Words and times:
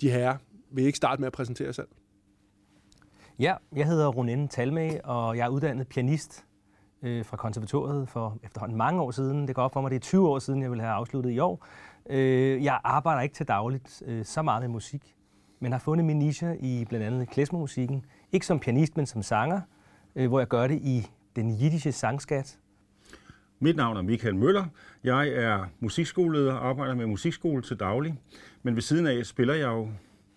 de 0.00 0.10
her 0.10 0.36
vil 0.70 0.84
I 0.84 0.86
ikke 0.86 0.96
starte 0.96 1.20
med 1.20 1.26
at 1.26 1.32
præsentere 1.32 1.66
jer 1.66 1.72
selv? 1.72 1.88
Ja, 3.38 3.54
jeg 3.76 3.86
hedder 3.86 4.08
Ronen 4.08 4.48
Talmag, 4.48 5.00
og 5.04 5.36
jeg 5.36 5.44
er 5.44 5.48
uddannet 5.48 5.88
pianist 5.88 6.44
øh, 7.02 7.24
fra 7.24 7.36
konservatoriet 7.36 8.08
for 8.08 8.38
efterhånden 8.42 8.78
mange 8.78 9.02
år 9.02 9.10
siden. 9.10 9.48
Det 9.48 9.54
går 9.54 9.62
op 9.62 9.72
for 9.72 9.80
mig, 9.80 9.90
det 9.90 9.96
er 9.96 10.00
20 10.00 10.28
år 10.28 10.38
siden, 10.38 10.62
jeg 10.62 10.70
vil 10.70 10.80
have 10.80 10.92
afsluttet 10.92 11.30
i 11.30 11.38
år. 11.38 11.66
Øh, 12.10 12.64
jeg 12.64 12.80
arbejder 12.84 13.22
ikke 13.22 13.34
til 13.34 13.48
dagligt 13.48 14.02
øh, 14.06 14.24
så 14.24 14.42
meget 14.42 14.62
med 14.62 14.68
musik, 14.68 15.14
men 15.60 15.72
har 15.72 15.78
fundet 15.78 16.06
min 16.06 16.18
niche 16.18 16.58
i 16.60 16.84
blandt 16.84 17.06
andet 17.06 17.28
klezmermusikken. 17.28 18.04
Ikke 18.32 18.46
som 18.46 18.58
pianist, 18.58 18.96
men 18.96 19.06
som 19.06 19.22
sanger, 19.22 19.60
øh, 20.16 20.28
hvor 20.28 20.38
jeg 20.38 20.48
gør 20.48 20.66
det 20.66 20.80
i 20.82 21.06
den 21.36 21.50
jiddische 21.50 21.92
sangskat. 21.92 22.58
Mit 23.58 23.76
navn 23.76 23.96
er 23.96 24.02
Michael 24.02 24.36
Møller. 24.36 24.64
Jeg 25.04 25.28
er 25.28 25.64
musikskoleleder 25.80 26.54
og 26.54 26.68
arbejder 26.68 26.94
med 26.94 27.06
musikskole 27.06 27.62
til 27.62 27.76
daglig. 27.80 28.14
Men 28.66 28.74
ved 28.74 28.82
siden 28.82 29.06
af 29.06 29.26
spiller 29.26 29.54
jeg 29.54 29.66
jo 29.66 29.88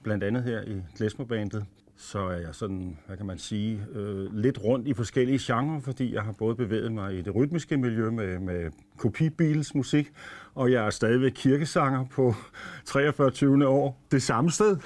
blandt 0.03 0.23
andet 0.23 0.43
her 0.43 0.61
i 0.61 0.81
klezmerbandet 0.95 1.65
så 1.97 2.19
er 2.19 2.37
jeg 2.37 2.55
sådan, 2.55 2.97
hvad 3.07 3.17
kan 3.17 3.25
man 3.25 3.37
sige, 3.37 3.85
øh, 3.93 4.33
lidt 4.33 4.63
rundt 4.63 4.87
i 4.87 4.93
forskellige 4.93 5.39
genrer, 5.41 5.79
fordi 5.79 6.13
jeg 6.13 6.21
har 6.21 6.31
både 6.31 6.55
bevæget 6.55 6.91
mig 6.91 7.17
i 7.17 7.21
det 7.21 7.35
rytmiske 7.35 7.77
miljø 7.77 8.09
med, 8.09 8.39
med 8.39 8.71
kopibils 8.97 9.75
musik, 9.75 10.11
og 10.55 10.71
jeg 10.71 10.85
er 10.85 10.89
stadigvæk 10.89 11.31
kirkesanger 11.35 12.05
på 12.05 12.33
43. 12.85 13.31
20. 13.31 13.67
år 13.67 14.01
det 14.11 14.23
samme 14.23 14.51
sted. 14.51 14.77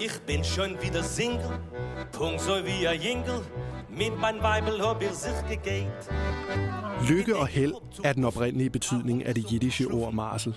Ich 0.00 0.20
bin 0.26 0.44
schon 0.44 0.70
wieder 0.82 1.02
Single, 1.02 1.58
Punkt 2.12 2.40
so 2.40 2.52
wie 2.66 2.88
ein 2.88 3.00
Jingle, 3.00 3.40
mit 3.92 4.12
mein 4.20 4.42
Weibel 4.42 4.86
hab 4.86 5.02
ich 5.02 5.10
sich 5.10 5.40
gegeit. 5.48 6.10
Lykke 7.08 7.36
og 7.36 7.46
held 7.46 7.74
er 8.04 8.12
den 8.12 8.24
oprindelige 8.24 8.70
betydning 8.70 9.26
af 9.26 9.34
det 9.34 9.52
jiddische 9.52 9.86
ord 9.86 10.12
Marsel. 10.12 10.56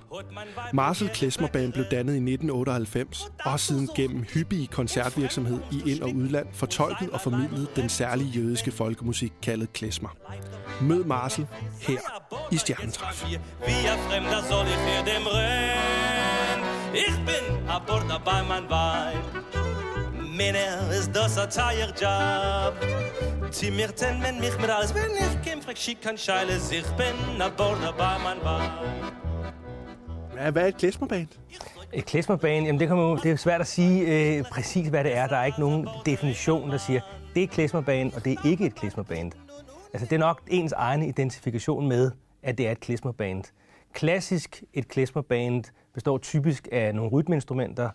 Marsel 0.74 1.10
Klesmerband 1.10 1.74
blev 1.74 1.86
dannet 1.86 2.14
i 2.14 2.18
1998 2.18 3.32
og 3.46 3.52
har 3.52 3.58
siden 3.58 3.90
gennem 3.96 4.24
hyppige 4.34 4.68
koncertvirksomhed 4.68 5.60
i 5.72 5.92
ind- 5.92 6.02
og 6.02 6.10
udland 6.10 6.48
fortolket 6.54 7.10
og 7.10 7.22
formidlet 7.22 7.76
den 7.76 7.90
særlige 7.90 8.30
jødiske 8.30 8.72
folkemusik 8.72 9.34
kaldet 9.42 9.74
klesmer. 9.74 10.10
Mød 10.82 11.04
Marsel 11.04 11.48
her 11.80 12.00
i 12.52 12.58
Stjernetræf. 12.58 13.26
Vi 13.66 13.72
er 13.88 13.98
fremder 14.10 14.42
soll 14.50 14.68
ich 14.68 15.14
dem. 15.14 15.22
Ich 16.96 17.18
bin 17.28 17.70
a 17.70 17.80
border 17.80 18.20
bei 18.26 18.42
mein 18.50 18.70
Wein. 18.70 19.55
Men 20.40 20.56
er 20.56 20.92
is 21.00 21.08
das 21.18 21.38
a 21.38 21.46
teuer 21.58 21.90
Job. 22.02 22.74
Sie 23.52 23.72
mir 23.72 23.88
ten, 23.96 24.16
men 24.26 24.34
mich 24.40 24.56
mit 24.62 24.70
alles, 24.78 24.92
wenn 24.96 25.12
ich 25.26 25.42
kem, 25.46 25.62
frag 25.62 25.78
schick 25.78 26.02
kan 26.02 26.18
scheile, 26.18 26.54
ich 26.80 26.90
bin 27.00 27.42
a 27.42 27.50
border 27.58 27.94
bei 27.98 28.18
mein 28.26 28.40
Wein. 28.46 28.72
Ja, 30.38 30.52
hvad 30.52 30.64
er 30.64 30.68
et 30.68 30.78
klesmerband? 30.78 31.28
Et 31.94 32.06
klezmerband, 32.06 32.66
jamen 32.66 32.80
det, 32.80 32.88
kan 32.88 32.98
man, 32.98 33.06
jo- 33.06 33.16
det 33.24 33.32
er 33.32 33.36
svært 33.36 33.62
at 33.62 33.68
sige 33.68 34.02
øh, 34.38 34.44
præcis, 34.52 34.88
hvad 34.88 35.04
det 35.04 35.18
er. 35.18 35.28
Der 35.28 35.38
er 35.38 35.46
ikke 35.46 35.60
nogen 35.60 35.88
definition, 36.06 36.72
der 36.72 36.78
siger, 36.78 37.02
det 37.36 37.44
er 37.60 37.66
et 37.66 38.14
og 38.16 38.26
det 38.26 38.34
er 38.34 38.46
ikke 38.46 38.66
et 38.66 38.76
klezmerband. 38.76 39.32
Altså, 39.94 40.06
det 40.06 40.16
er 40.16 40.20
nok 40.20 40.42
ens 40.48 40.72
egen 40.72 41.04
identifikation 41.04 41.88
med, 41.88 42.12
at 42.44 42.58
det 42.58 42.68
er 42.68 42.72
et 42.72 42.80
klezmerband. 42.80 43.44
Klassisk 43.94 44.64
et 44.74 44.88
klezmerband 44.88 45.64
består 45.94 46.18
typisk 46.18 46.68
af 46.72 46.96
nogle 46.96 47.12
rytmeinstrumenter, 47.12 47.90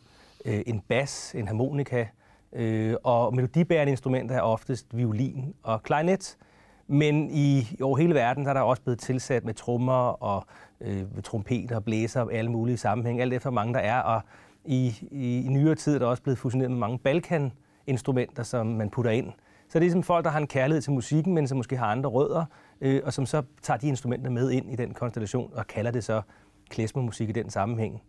øh, 0.44 0.62
en 0.66 0.80
bas, 0.88 1.32
en 1.34 1.46
harmonika, 1.46 2.04
øh, 2.52 2.94
og 3.04 3.34
melodibærende 3.34 3.90
instrumenter 3.90 4.36
er 4.36 4.40
oftest 4.40 4.96
violin 4.96 5.54
og 5.62 5.82
klarinet. 5.82 6.36
Men 6.86 7.30
i 7.30 7.76
over 7.82 7.96
hele 7.96 8.14
verden 8.14 8.44
der 8.44 8.50
er 8.50 8.54
der 8.54 8.60
også 8.60 8.82
blevet 8.82 8.98
tilsat 8.98 9.44
med 9.44 9.54
trommer 9.54 10.22
og 10.22 10.44
øh, 10.80 11.04
trompeter 11.24 11.76
og 11.76 11.84
blæser 11.84 12.20
og 12.20 12.32
alle 12.32 12.50
mulige 12.50 12.76
sammenhæng, 12.76 13.20
alt 13.20 13.32
efter 13.32 13.50
hvor 13.50 13.54
mange 13.54 13.74
der 13.74 13.80
er. 13.80 14.00
Og 14.00 14.22
i, 14.64 14.94
i, 15.10 15.44
i 15.44 15.48
nyere 15.48 15.74
tid 15.74 15.94
er 15.94 15.98
der 15.98 16.06
også 16.06 16.22
blevet 16.22 16.38
fusioneret 16.38 16.70
med 16.70 16.78
mange 16.78 16.98
Balkan-instrumenter, 16.98 18.42
som 18.42 18.66
man 18.66 18.90
putter 18.90 19.10
ind. 19.10 19.32
Så 19.68 19.68
det 19.68 19.76
er 19.76 19.80
ligesom 19.80 20.02
folk, 20.02 20.24
der 20.24 20.30
har 20.30 20.38
en 20.38 20.46
kærlighed 20.46 20.82
til 20.82 20.92
musikken, 20.92 21.34
men 21.34 21.48
som 21.48 21.56
måske 21.56 21.76
har 21.76 21.86
andre 21.86 22.10
rødder, 22.10 22.44
øh, 22.80 23.00
og 23.04 23.12
som 23.12 23.26
så 23.26 23.42
tager 23.62 23.78
de 23.78 23.88
instrumenter 23.88 24.30
med 24.30 24.50
ind 24.50 24.72
i 24.72 24.76
den 24.76 24.94
konstellation 24.94 25.52
og 25.54 25.66
kalder 25.66 25.90
det 25.90 26.04
så 26.04 26.22
klesmermusik 26.68 27.28
i 27.28 27.32
den 27.32 27.50
sammenhæng. 27.50 28.02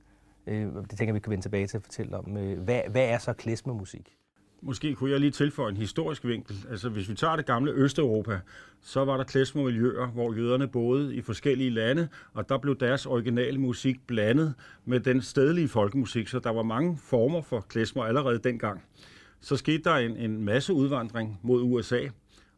Øh, 0.47 0.67
det 0.89 0.97
tænker 0.97 1.13
vi 1.13 1.19
kan 1.19 1.31
vende 1.31 1.43
tilbage 1.43 1.67
til 1.67 1.77
at 1.77 1.83
fortælle 1.83 2.17
om. 2.17 2.37
Øh, 2.37 2.59
hvad, 2.59 2.81
hvad 2.89 3.05
er 3.05 3.17
så 3.17 3.33
klezmermusik? 3.33 4.20
Måske 4.63 4.95
kunne 4.95 5.11
jeg 5.11 5.19
lige 5.19 5.31
tilføje 5.31 5.69
en 5.69 5.77
historisk 5.77 6.25
vinkel. 6.25 6.55
Altså 6.69 6.89
hvis 6.89 7.09
vi 7.09 7.15
tager 7.15 7.35
det 7.35 7.45
gamle 7.45 7.71
Østeuropa, 7.71 8.39
så 8.81 9.05
var 9.05 9.17
der 9.17 9.23
klesmermiljøer, 9.23 10.07
hvor 10.07 10.33
jøderne 10.33 10.67
boede 10.67 11.15
i 11.15 11.21
forskellige 11.21 11.69
lande, 11.69 12.07
og 12.33 12.49
der 12.49 12.57
blev 12.57 12.75
deres 12.79 13.05
originale 13.05 13.57
musik 13.57 14.07
blandet 14.07 14.53
med 14.85 14.99
den 14.99 15.21
stedlige 15.21 15.67
folkemusik, 15.67 16.27
så 16.27 16.39
der 16.39 16.49
var 16.49 16.63
mange 16.63 16.97
former 16.97 17.41
for 17.41 17.59
klesmer 17.59 18.03
allerede 18.03 18.39
dengang. 18.39 18.83
Så 19.39 19.57
skete 19.57 19.83
der 19.83 19.95
en, 19.95 20.17
en 20.17 20.45
masse 20.45 20.73
udvandring 20.73 21.39
mod 21.43 21.61
USA, 21.61 22.01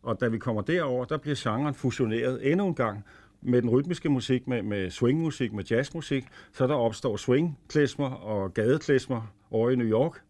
og 0.02 0.22
da 0.22 0.28
vi 0.28 0.38
kommer 0.38 0.62
derover, 0.62 1.06
der 1.06 1.18
bliver 1.18 1.36
genren 1.38 1.74
fusioneret 1.74 2.52
endnu 2.52 2.68
en 2.68 2.76
gang 2.76 3.06
med 3.42 3.62
den 3.62 3.70
rytmiske 3.70 4.10
musik, 4.10 4.48
med, 4.48 4.62
med 4.62 4.90
swingmusik, 4.90 5.54
med 5.54 5.64
jazzmusik, 5.64 6.24
så 6.54 6.68
der 6.68 6.76
opstår 6.76 7.18
swingklesmer 7.18 8.10
og 8.10 8.54
gadeklesmer 8.54 9.34
over 9.52 9.70
i 9.70 9.76
New 9.76 9.88
York 9.88 10.22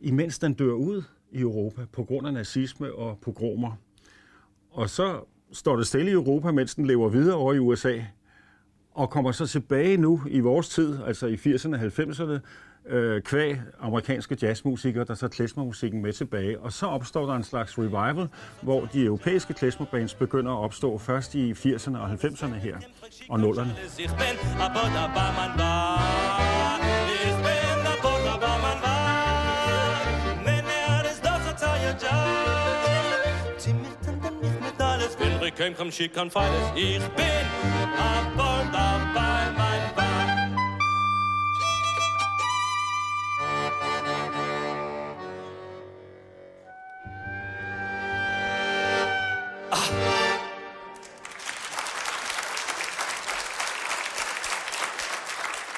imens 0.00 0.38
den 0.38 0.54
dør 0.54 0.72
ud 0.72 1.02
i 1.30 1.40
Europa 1.40 1.84
på 1.92 2.04
grund 2.04 2.26
af 2.26 2.32
nazisme 2.32 2.94
og 2.94 3.18
pogromer. 3.22 3.72
Og 4.70 4.90
så 4.90 5.20
står 5.52 5.76
det 5.76 5.86
stille 5.86 6.10
i 6.10 6.14
Europa, 6.14 6.50
mens 6.52 6.74
den 6.74 6.86
lever 6.86 7.08
videre 7.08 7.36
over 7.36 7.54
i 7.54 7.58
USA, 7.58 7.98
og 8.94 9.10
kommer 9.10 9.32
så 9.32 9.46
tilbage 9.46 9.96
nu 9.96 10.20
i 10.26 10.40
vores 10.40 10.68
tid, 10.68 10.98
altså 11.06 11.26
i 11.26 11.34
80'erne 11.34 11.74
og 11.74 11.80
90'erne, 11.80 12.40
øh, 12.88 13.22
kvæg 13.22 13.56
amerikanske 13.80 14.36
jazzmusikere, 14.42 15.04
der 15.04 15.14
så 15.14 15.28
klezmermusikken 15.28 16.02
med 16.02 16.12
tilbage. 16.12 16.60
Og 16.60 16.72
så 16.72 16.86
opstår 16.86 17.26
der 17.26 17.34
en 17.34 17.44
slags 17.44 17.78
revival, 17.78 18.28
hvor 18.62 18.88
de 18.92 19.04
europæiske 19.04 19.54
klezmerbands 19.54 20.14
begynder 20.14 20.52
at 20.52 20.58
opstå 20.58 20.98
først 20.98 21.34
i 21.34 21.52
80'erne 21.52 21.98
og 21.98 22.12
90'erne 22.12 22.54
her, 22.54 22.76
og 23.28 23.38
0'erne. 23.40 23.68
Alles. 35.60 35.68
Wenn 35.68 35.72
ich 35.72 35.76
kem, 35.76 35.76
komm 35.76 35.92
schick 35.92 36.16
an 36.16 36.30
Feiles. 36.30 36.72
Ich 36.74 37.08
bin 37.08 37.24
a 37.98 38.30
border 38.36 39.00
bei 39.14 39.50
mein 39.56 39.96
Wein. 39.96 40.56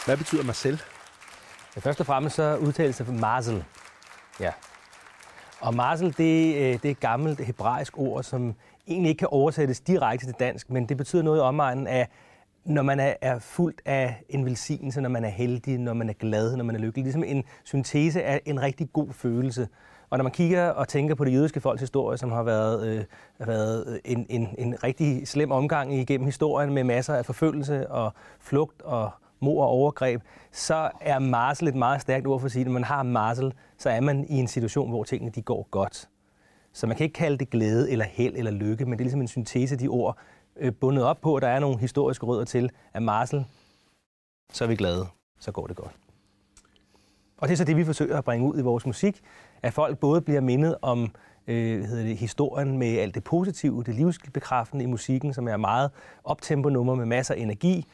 Hvad 0.05 0.17
betyder 0.17 0.45
Marcel? 0.45 0.81
Ja, 1.77 1.81
først 1.81 2.01
og 2.01 2.07
fremmest 2.07 2.37
så 2.37 2.57
udtales 2.57 2.97
det 2.97 3.07
for 3.07 3.13
Marzel. 3.13 3.65
Ja. 4.41 4.53
Og 5.61 5.75
Marzel, 5.75 6.15
det, 6.17 6.55
øh, 6.55 6.83
det 6.83 6.85
er 6.85 6.91
et 6.91 7.01
gammelt 7.01 7.41
hebraisk 7.41 7.99
ord, 7.99 8.23
som 8.23 8.55
egentlig 8.91 9.09
ikke 9.09 9.19
kan 9.19 9.29
oversættes 9.31 9.81
direkte 9.81 10.27
til 10.27 10.35
dansk, 10.41 10.71
men 10.71 10.89
det 10.89 10.97
betyder 10.97 11.23
noget 11.23 11.39
i 11.39 11.41
omegnen 11.41 11.87
af, 11.87 12.09
når 12.65 12.83
man 12.83 13.01
er, 13.01 13.15
er 13.21 13.39
fuldt 13.39 13.81
af 13.85 14.23
en 14.29 14.45
velsignelse, 14.45 15.01
når 15.01 15.09
man 15.09 15.25
er 15.25 15.29
heldig, 15.29 15.79
når 15.79 15.93
man 15.93 16.09
er 16.09 16.13
glad, 16.13 16.57
når 16.57 16.65
man 16.65 16.77
er 16.77 16.81
lykkelig. 16.81 17.05
Ligesom 17.05 17.25
en 17.25 17.45
syntese 17.65 18.23
af 18.23 18.41
en 18.47 18.63
rigtig 18.63 18.93
god 18.93 19.13
følelse. 19.13 19.69
Og 20.11 20.19
når 20.19 20.23
man 20.23 20.33
kigger 20.33 20.69
og 20.69 20.89
tænker 20.89 21.15
på 21.15 21.25
det 21.25 21.33
jødiske 21.33 21.61
folks 21.61 21.81
historie, 21.81 22.19
som 22.19 22.33
har 22.33 22.43
været, 22.43 22.87
øh, 22.89 23.05
har 23.39 23.47
været 23.47 24.01
en, 24.05 24.27
en, 24.29 24.49
en 24.59 24.85
rigtig 24.85 25.29
slem 25.29 25.51
omgang 25.51 25.95
igennem 25.95 26.27
historien 26.27 26.75
med 26.75 26.85
masser 26.85 27.15
af 27.15 27.27
forfølgelse 27.27 27.91
og 27.91 28.13
flugt 28.41 28.83
og 28.83 29.11
mor 29.41 29.63
og 29.63 29.69
overgreb, 29.69 30.23
så 30.53 30.91
er 31.01 31.19
marsel 31.19 31.69
et 31.69 31.75
meget 31.75 32.01
stærkt 32.01 32.27
ord 32.27 32.41
for 32.41 32.47
at 32.47 32.53
sige, 32.53 32.61
at 32.61 32.67
når 32.67 32.73
man 32.73 32.85
har 32.85 33.03
marsel, 33.03 33.53
så 33.79 33.91
er 33.91 34.01
man 34.01 34.27
i 34.29 34.39
en 34.39 34.49
situation, 34.49 34.91
hvor 34.91 35.05
tingene 35.05 35.31
de 35.31 35.43
går 35.43 35.69
godt. 35.71 36.09
Så 36.73 36.87
man 36.87 36.97
kan 36.97 37.05
ikke 37.05 37.15
kalde 37.15 37.39
det 37.39 37.51
glæde 37.51 37.91
eller 37.91 38.05
held 38.05 38.37
eller 38.37 38.51
lykke, 38.51 38.85
men 38.85 38.93
det 38.93 39.01
er 39.01 39.05
ligesom 39.05 39.21
en 39.21 39.29
syntese 39.29 39.75
af 39.75 39.79
de 39.79 39.89
ord, 39.89 40.19
øh, 40.57 40.73
bundet 40.73 41.05
op 41.05 41.21
på, 41.21 41.37
at 41.37 41.43
der 41.43 41.49
er 41.49 41.61
nogle 41.61 41.79
historiske 41.79 42.27
rødder 42.27 42.45
til, 42.45 42.71
at 42.93 43.03
Marcel, 43.03 43.45
så 44.53 44.65
er 44.65 44.69
vi 44.69 44.77
glade, 44.77 45.07
så 45.39 45.53
går 45.53 45.67
det 45.67 45.77
godt. 45.77 45.97
Og 47.37 47.49
det 47.49 47.53
er 47.53 47.57
så 47.57 47.65
det, 47.65 47.77
vi 47.77 47.85
forsøger 47.85 48.19
at 48.19 48.25
bringe 48.25 48.47
ud 48.47 48.59
i 48.59 48.63
vores 48.63 48.87
musik, 48.87 49.21
at 49.63 49.73
folk 49.73 49.99
både 49.99 50.21
bliver 50.21 50.41
mindet 50.41 50.77
om 50.83 51.11
øh, 51.47 51.85
hedder 51.85 52.05
det, 52.05 52.17
historien 52.17 52.79
med 52.79 52.99
alt 52.99 53.15
det 53.15 53.25
positive, 53.25 53.85
det 53.85 53.95
livsbekræftende 53.95 54.85
i 54.85 54.87
musikken, 54.87 55.35
som 55.35 55.49
er 55.49 55.57
meget 55.57 55.91
optempo-nummer 56.25 56.95
med 56.95 57.07
masser 57.07 57.35
af 57.35 57.39
energi, 57.39 57.87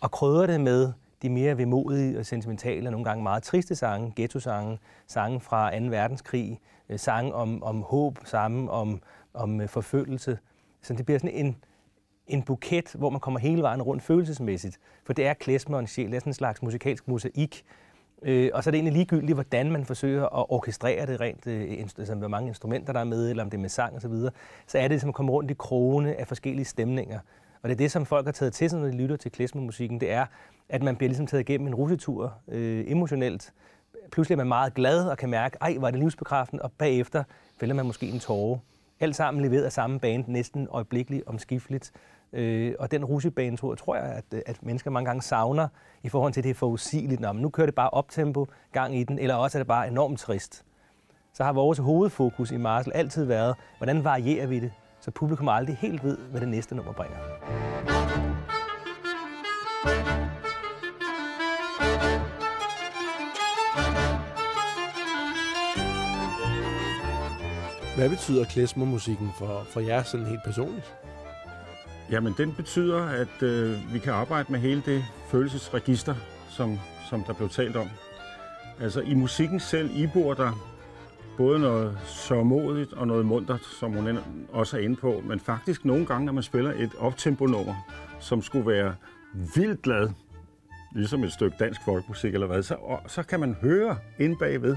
og 0.00 0.10
krydrer 0.10 0.46
det 0.46 0.60
med 0.60 0.92
de 1.24 1.30
mere 1.30 1.58
vemodige 1.58 2.18
og 2.18 2.26
sentimentale 2.26 2.88
og 2.88 2.92
nogle 2.92 3.04
gange 3.04 3.22
meget 3.22 3.42
triste 3.42 3.74
sange, 3.74 4.12
ghetto-sange, 4.16 4.78
sange 5.06 5.40
fra 5.40 5.78
2. 5.78 5.86
verdenskrig, 5.86 6.60
øh, 6.88 6.98
sange 6.98 7.34
om, 7.34 7.62
om 7.62 7.82
håb, 7.82 8.18
sange 8.24 8.70
om, 8.70 9.02
om 9.34 9.60
øh, 9.60 9.68
forfølgelse, 9.68 10.38
Så 10.82 10.94
det 10.94 11.06
bliver 11.06 11.18
sådan 11.18 11.34
en, 11.34 11.56
en 12.26 12.42
buket, 12.42 12.92
hvor 12.94 13.10
man 13.10 13.20
kommer 13.20 13.40
hele 13.40 13.62
vejen 13.62 13.82
rundt 13.82 14.02
følelsesmæssigt. 14.02 14.78
For 15.04 15.12
det 15.12 15.26
er 15.26 15.34
klesmer 15.34 15.76
og 15.76 15.80
en 15.80 15.86
sjæl, 15.86 16.06
det 16.06 16.14
er 16.14 16.20
sådan 16.20 16.30
en 16.30 16.34
slags 16.34 16.62
musikalsk 16.62 17.08
mosaik. 17.08 17.64
Øh, 18.22 18.50
og 18.54 18.64
så 18.64 18.70
er 18.70 18.72
det 18.72 18.78
egentlig 18.78 18.92
ligegyldigt, 18.92 19.36
hvordan 19.36 19.72
man 19.72 19.84
forsøger 19.84 20.24
at 20.24 20.46
orkestrere 20.48 21.06
det 21.06 21.20
rent, 21.20 21.46
øh, 21.46 21.86
altså 21.98 22.14
hvor 22.14 22.28
mange 22.28 22.48
instrumenter 22.48 22.92
der 22.92 23.00
er 23.00 23.04
med, 23.04 23.30
eller 23.30 23.42
om 23.42 23.50
det 23.50 23.58
er 23.58 23.62
med 23.62 23.68
sang 23.68 23.96
osv. 23.96 24.00
Så, 24.00 24.08
videre. 24.08 24.32
så 24.66 24.78
er 24.78 24.88
det 24.88 25.00
som 25.00 25.08
at 25.08 25.14
komme 25.14 25.32
rundt 25.32 25.50
i 25.50 25.54
krone 25.54 26.20
af 26.20 26.28
forskellige 26.28 26.64
stemninger. 26.64 27.18
Og 27.64 27.68
det 27.68 27.74
er 27.74 27.78
det, 27.78 27.90
som 27.90 28.06
folk 28.06 28.26
har 28.26 28.32
taget 28.32 28.52
til 28.52 28.70
sig, 28.70 28.80
når 28.80 28.86
de 28.86 28.96
lytter 28.96 29.16
til 29.16 29.32
klesmermusikken. 29.32 30.00
Det 30.00 30.10
er, 30.10 30.26
at 30.68 30.82
man 30.82 30.96
bliver 30.96 31.08
ligesom 31.08 31.26
taget 31.26 31.40
igennem 31.40 31.66
en 31.66 31.74
rutetur 31.74 32.34
øh, 32.48 32.84
emotionelt. 32.86 33.52
Pludselig 34.12 34.34
er 34.34 34.36
man 34.36 34.46
meget 34.46 34.74
glad 34.74 35.08
og 35.08 35.18
kan 35.18 35.30
mærke, 35.30 35.56
ej, 35.60 35.76
var 35.78 35.90
det 35.90 36.00
livsbekræftende, 36.00 36.62
og 36.62 36.72
bagefter 36.72 37.24
fælder 37.60 37.74
man 37.74 37.86
måske 37.86 38.06
en 38.06 38.20
tåre. 38.20 38.58
Alt 39.00 39.16
sammen 39.16 39.42
leveret 39.42 39.62
af 39.62 39.72
samme 39.72 40.00
band, 40.00 40.24
næsten 40.28 40.68
øjeblikkeligt 40.70 41.26
omskifteligt. 41.26 41.92
Øh, 42.32 42.74
og 42.78 42.90
den 42.90 43.04
rusjebane, 43.04 43.56
tror, 43.56 43.74
tror 43.74 43.96
jeg, 43.96 44.04
at, 44.04 44.42
at 44.46 44.62
mennesker 44.62 44.90
mange 44.90 45.06
gange 45.06 45.22
savner 45.22 45.68
i 46.02 46.08
forhold 46.08 46.32
til 46.32 46.42
det 46.42 46.50
er 46.50 46.54
forudsigeligt. 46.54 47.20
Nå, 47.20 47.32
men 47.32 47.42
nu 47.42 47.48
kører 47.48 47.66
det 47.66 47.74
bare 47.74 47.90
optempo, 47.90 48.46
gang 48.72 48.96
i 48.96 49.04
den, 49.04 49.18
eller 49.18 49.34
også 49.34 49.58
er 49.58 49.60
det 49.60 49.68
bare 49.68 49.88
enormt 49.88 50.18
trist. 50.18 50.64
Så 51.32 51.44
har 51.44 51.52
vores 51.52 51.78
hovedfokus 51.78 52.50
i 52.50 52.56
Marcel 52.56 52.92
altid 52.94 53.24
været, 53.24 53.54
hvordan 53.78 54.04
varierer 54.04 54.46
vi 54.46 54.60
det, 54.60 54.72
så 55.04 55.10
publikum 55.10 55.48
aldrig 55.48 55.76
helt 55.76 56.04
ved, 56.04 56.18
hvad 56.30 56.40
det 56.40 56.48
næste 56.48 56.74
nummer 56.74 56.92
bringer. 56.92 57.16
Hvad 67.96 68.10
betyder 68.10 68.44
klesmermusikken 68.44 69.30
for, 69.38 69.66
for 69.70 69.80
jer 69.80 70.02
sådan 70.02 70.26
helt 70.26 70.44
personligt? 70.44 70.94
Jamen, 72.10 72.34
den 72.38 72.54
betyder, 72.54 73.04
at 73.04 73.42
øh, 73.42 73.92
vi 73.92 73.98
kan 73.98 74.12
arbejde 74.12 74.52
med 74.52 74.60
hele 74.60 74.82
det 74.86 75.04
følelsesregister, 75.30 76.14
som, 76.50 76.78
som 77.10 77.24
der 77.24 77.32
blev 77.32 77.48
talt 77.48 77.76
om. 77.76 77.88
Altså, 78.80 79.00
i 79.00 79.14
musikken 79.14 79.60
selv 79.60 79.90
ibor 79.94 80.34
der 80.34 80.73
både 81.36 81.58
noget 81.58 81.98
sørmodigt 82.04 82.92
og 82.92 83.06
noget 83.06 83.26
muntert, 83.26 83.64
som 83.80 83.92
hun 83.92 84.18
også 84.52 84.76
er 84.76 84.80
inde 84.80 84.96
på, 84.96 85.22
men 85.24 85.40
faktisk 85.40 85.84
nogle 85.84 86.06
gange, 86.06 86.26
når 86.26 86.32
man 86.32 86.42
spiller 86.42 86.72
et 86.72 86.90
optempo-nummer, 86.98 87.74
som 88.20 88.42
skulle 88.42 88.66
være 88.66 88.94
vildt 89.54 89.82
glad, 89.82 90.08
ligesom 90.94 91.24
et 91.24 91.32
stykke 91.32 91.56
dansk 91.58 91.80
folkmusik 91.84 92.34
eller 92.34 92.46
hvad, 92.46 92.62
så, 92.62 92.74
og, 92.74 93.00
så 93.06 93.22
kan 93.22 93.40
man 93.40 93.56
høre 93.60 93.96
ind 94.18 94.36
bagved, 94.38 94.76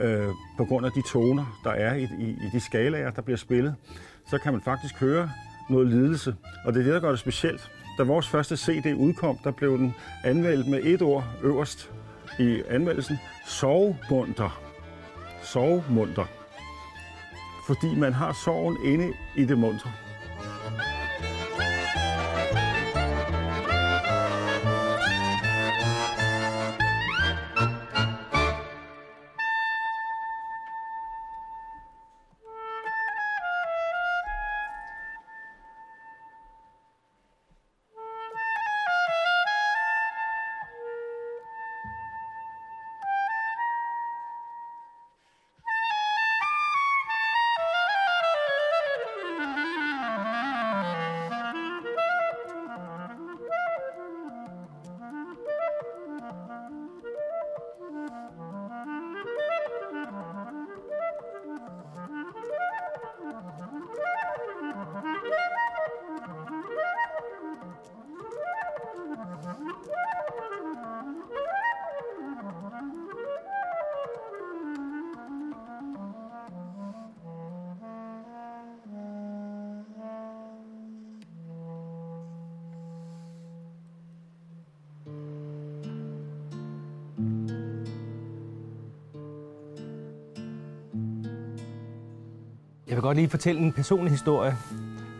øh, 0.00 0.28
på 0.56 0.64
grund 0.64 0.86
af 0.86 0.92
de 0.92 1.02
toner, 1.08 1.60
der 1.64 1.70
er 1.70 1.94
i, 1.94 2.02
i, 2.02 2.28
i 2.28 2.48
de 2.52 2.60
skalaer, 2.60 3.10
der 3.10 3.22
bliver 3.22 3.36
spillet, 3.36 3.74
så 4.30 4.38
kan 4.38 4.52
man 4.52 4.62
faktisk 4.62 5.00
høre 5.00 5.30
noget 5.70 5.86
lidelse. 5.88 6.34
Og 6.64 6.74
det 6.74 6.80
er 6.80 6.84
det, 6.84 6.94
der 6.94 7.00
gør 7.00 7.10
det 7.10 7.18
specielt. 7.18 7.70
Da 7.98 8.02
vores 8.02 8.28
første 8.28 8.56
CD 8.56 8.94
udkom, 8.96 9.38
der 9.44 9.50
blev 9.50 9.78
den 9.78 9.94
anmeldt 10.24 10.68
med 10.68 10.80
et 10.82 11.02
ord 11.02 11.24
øverst 11.42 11.92
i 12.38 12.62
anmeldelsen. 12.68 13.18
Sovemunter 13.46 14.71
sovmunter, 15.42 16.26
Fordi 17.66 17.94
man 17.94 18.12
har 18.12 18.32
sorgen 18.32 18.76
inde 18.84 19.12
i 19.36 19.44
det 19.44 19.58
munter. 19.58 19.90
Jeg 92.92 92.96
vil 92.96 93.02
godt 93.02 93.16
lige 93.16 93.28
fortælle 93.28 93.60
en 93.60 93.72
personlig 93.72 94.10
historie. 94.10 94.56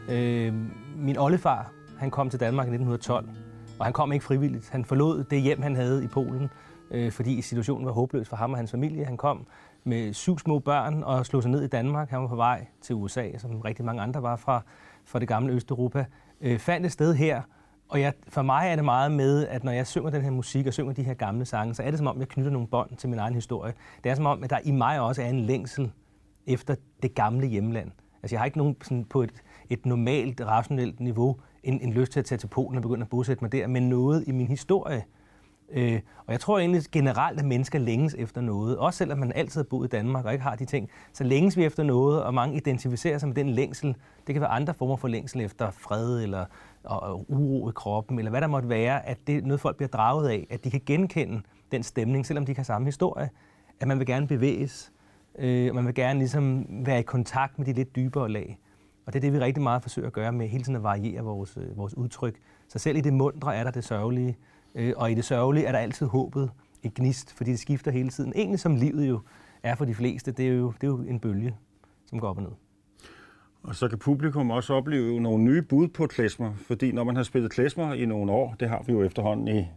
Øh, 0.09 0.55
min 0.97 1.19
oldefar, 1.19 1.73
han 1.99 2.11
kom 2.11 2.31
til 2.31 2.41
Danmark 2.41 2.67
i 2.67 2.71
1912, 2.71 3.29
og 3.79 3.87
han 3.87 3.93
kom 3.93 4.13
ikke 4.13 4.25
frivilligt. 4.25 4.71
Han 4.71 4.85
forlod 4.85 5.25
det 5.25 5.43
hjem, 5.43 5.63
han 5.63 5.77
havde 5.77 6.05
i 6.05 6.07
Polen, 6.07 6.51
øh, 6.91 7.13
fordi 7.13 7.43
situationen 7.43 7.87
var 7.87 7.93
håbløs 7.93 8.29
for 8.29 8.37
ham 8.37 8.53
og 8.53 8.59
hans 8.59 8.71
familie. 8.71 9.05
Han 9.05 9.17
kom 9.17 9.47
med 9.85 10.13
syv 10.13 10.39
små 10.39 10.59
børn 10.59 11.03
og 11.03 11.27
slog 11.27 11.43
sig 11.43 11.51
ned 11.51 11.63
i 11.63 11.67
Danmark. 11.67 12.11
Han 12.11 12.21
var 12.21 12.27
på 12.27 12.37
vej 12.37 12.67
til 12.83 12.95
USA, 12.95 13.39
som 13.39 13.61
rigtig 13.61 13.85
mange 13.85 14.03
andre 14.03 14.23
var 14.23 14.37
fra, 14.37 14.63
fra 15.05 15.19
det 15.19 15.29
gamle 15.29 15.53
Østeuropa. 15.53 16.05
Øh, 16.41 16.59
fandt 16.59 16.87
et 16.87 16.93
sted 16.93 17.15
her, 17.15 17.43
og 17.89 18.01
jeg, 18.01 18.13
for 18.29 18.43
mig 18.43 18.69
er 18.69 18.77
det 18.77 18.85
meget 18.85 19.13
med, 19.13 19.47
at 19.47 19.65
når 19.65 19.73
jeg 19.73 19.87
synger 19.87 20.11
den 20.11 20.23
her 20.23 20.31
musik 20.31 20.67
og 20.67 20.73
synger 20.73 20.93
de 20.93 21.03
her 21.03 21.15
gamle 21.15 21.45
sange, 21.45 21.75
så 21.75 21.83
er 21.83 21.91
det 21.91 21.99
som 21.99 22.07
om, 22.07 22.19
jeg 22.19 22.29
knytter 22.29 22.51
nogle 22.51 22.69
bånd 22.69 22.97
til 22.97 23.09
min 23.09 23.19
egen 23.19 23.35
historie. 23.35 23.75
Det 24.05 24.11
er 24.11 24.15
som 24.15 24.27
om, 24.27 24.45
at 24.45 24.51
der 24.51 24.59
i 24.65 24.71
mig 24.71 25.01
også 25.01 25.23
er 25.23 25.27
en 25.27 25.41
længsel 25.41 25.93
efter 26.47 26.75
det 27.03 27.15
gamle 27.15 27.47
hjemland. 27.47 27.91
Altså 28.23 28.35
jeg 28.35 28.41
har 28.41 28.45
ikke 28.45 28.59
nogen 28.59 28.77
sådan 28.83 29.05
på 29.05 29.23
et, 29.23 29.33
et 29.71 29.87
normalt, 29.87 30.41
rationelt 30.41 31.01
niveau 31.01 31.37
en, 31.63 31.81
en 31.81 31.93
lyst 31.93 32.13
til 32.13 32.21
at 32.21 32.27
tage 32.27 32.39
til 32.39 32.47
Polen 32.47 32.77
og 32.77 32.83
begynde 32.83 33.03
at 33.03 33.09
bosætte 33.09 33.45
mig 33.45 33.53
der, 33.53 33.67
men 33.67 33.89
noget 33.89 34.25
i 34.27 34.33
min 34.33 34.49
historie. 34.49 35.05
Øh, 35.73 36.01
og 36.27 36.33
jeg 36.33 36.41
tror 36.41 36.59
egentlig 36.59 36.83
generelt, 36.93 37.39
at 37.39 37.45
mennesker 37.45 37.79
længes 37.79 38.15
efter 38.19 38.41
noget. 38.41 38.79
Også 38.79 38.99
selvom 38.99 39.19
man 39.19 39.33
altid 39.35 39.61
har 39.61 39.67
boet 39.71 39.87
i 39.87 39.89
Danmark 39.89 40.25
og 40.25 40.33
ikke 40.33 40.43
har 40.43 40.57
de 40.57 40.65
ting. 40.65 40.91
Så 41.13 41.25
længes 41.25 41.57
vi 41.57 41.65
efter 41.65 41.83
noget, 41.83 42.23
og 42.23 42.35
mange 42.35 42.57
identificerer 42.57 43.19
sig 43.19 43.29
med 43.29 43.37
den 43.37 43.49
længsel. 43.49 43.97
Det 44.27 44.35
kan 44.35 44.41
være 44.41 44.51
andre 44.51 44.75
former 44.75 44.97
for 44.97 45.09
længsel 45.09 45.41
efter 45.41 45.71
fred 45.71 46.23
eller 46.23 46.45
og, 46.85 47.01
og 47.01 47.25
uro 47.29 47.69
i 47.69 47.73
kroppen, 47.75 48.19
eller 48.19 48.31
hvad 48.31 48.41
der 48.41 48.47
måtte 48.47 48.69
være, 48.69 49.07
at 49.07 49.19
det 49.27 49.37
er 49.37 49.43
noget, 49.43 49.61
folk 49.61 49.77
bliver 49.77 49.89
draget 49.89 50.29
af, 50.29 50.47
at 50.51 50.65
de 50.65 50.71
kan 50.71 50.81
genkende 50.87 51.43
den 51.73 51.83
stemning, 51.83 52.27
selvom 52.27 52.47
de 52.47 52.51
ikke 52.51 52.59
har 52.59 52.65
samme 52.65 52.87
historie. 52.87 53.31
At 53.81 53.89
man 53.89 53.99
vil 53.99 54.07
gerne 54.07 54.27
bevæges, 54.27 54.93
øh, 55.39 55.75
man 55.75 55.87
vil 55.87 55.95
gerne 55.95 56.19
ligesom 56.19 56.67
være 56.71 56.99
i 57.01 57.03
kontakt 57.03 57.59
med 57.59 57.67
de 57.67 57.73
lidt 57.73 57.97
dybere 57.97 58.29
lag. 58.29 58.59
Og 59.07 59.13
det 59.13 59.19
er 59.19 59.21
det, 59.21 59.33
vi 59.33 59.39
rigtig 59.39 59.63
meget 59.63 59.83
forsøger 59.83 60.07
at 60.07 60.13
gøre 60.13 60.33
med 60.33 60.49
hele 60.49 60.65
tiden 60.65 60.77
at 60.77 60.83
variere 60.83 61.23
vores, 61.23 61.57
øh, 61.57 61.77
vores 61.77 61.97
udtryk. 61.97 62.39
Så 62.69 62.79
selv 62.79 62.97
i 62.97 63.01
det 63.01 63.13
mundre 63.13 63.57
er 63.57 63.65
der 63.65 63.71
det 63.71 63.85
sørgelige, 63.85 64.37
øh, 64.75 64.93
og 64.97 65.11
i 65.11 65.15
det 65.15 65.25
sørgelige 65.25 65.67
er 65.67 65.73
der 65.73 65.79
altid 65.79 66.07
håbet, 66.07 66.51
et 66.83 66.95
gnist, 66.95 67.33
fordi 67.33 67.51
det 67.51 67.59
skifter 67.59 67.91
hele 67.91 68.09
tiden. 68.09 68.33
Egentlig 68.37 68.61
som 68.61 68.77
livet 68.77 69.09
jo 69.09 69.21
er 69.63 69.75
for 69.75 69.85
de 69.85 69.95
fleste, 69.95 70.33
det 70.33 70.49
er 70.49 70.53
jo, 70.53 70.73
det 70.81 70.87
er 70.87 70.91
jo 70.91 70.97
en 70.99 71.21
bølge, 71.21 71.57
som 72.07 72.21
går 72.21 72.29
op 72.29 72.37
og 72.37 72.43
ned. 72.43 72.53
Og 73.63 73.75
så 73.75 73.89
kan 73.89 73.99
publikum 73.99 74.51
også 74.51 74.75
opleve 74.75 75.21
nogle 75.21 75.45
nye 75.45 75.63
bud 75.63 75.89
på 75.89 76.07
klesmer, 76.07 76.53
fordi 76.67 76.93
når 76.93 77.05
man 77.05 77.17
har 77.17 77.23
spillet 77.23 77.51
klesmer 77.51 77.95
i 77.95 78.07
nogle 78.07 78.33
år, 78.33 78.55
det 78.61 78.69
har 78.69 78.83
vi 78.87 78.93
jo 78.93 79.03
efterhånden 79.03 79.49
i 79.49 79.69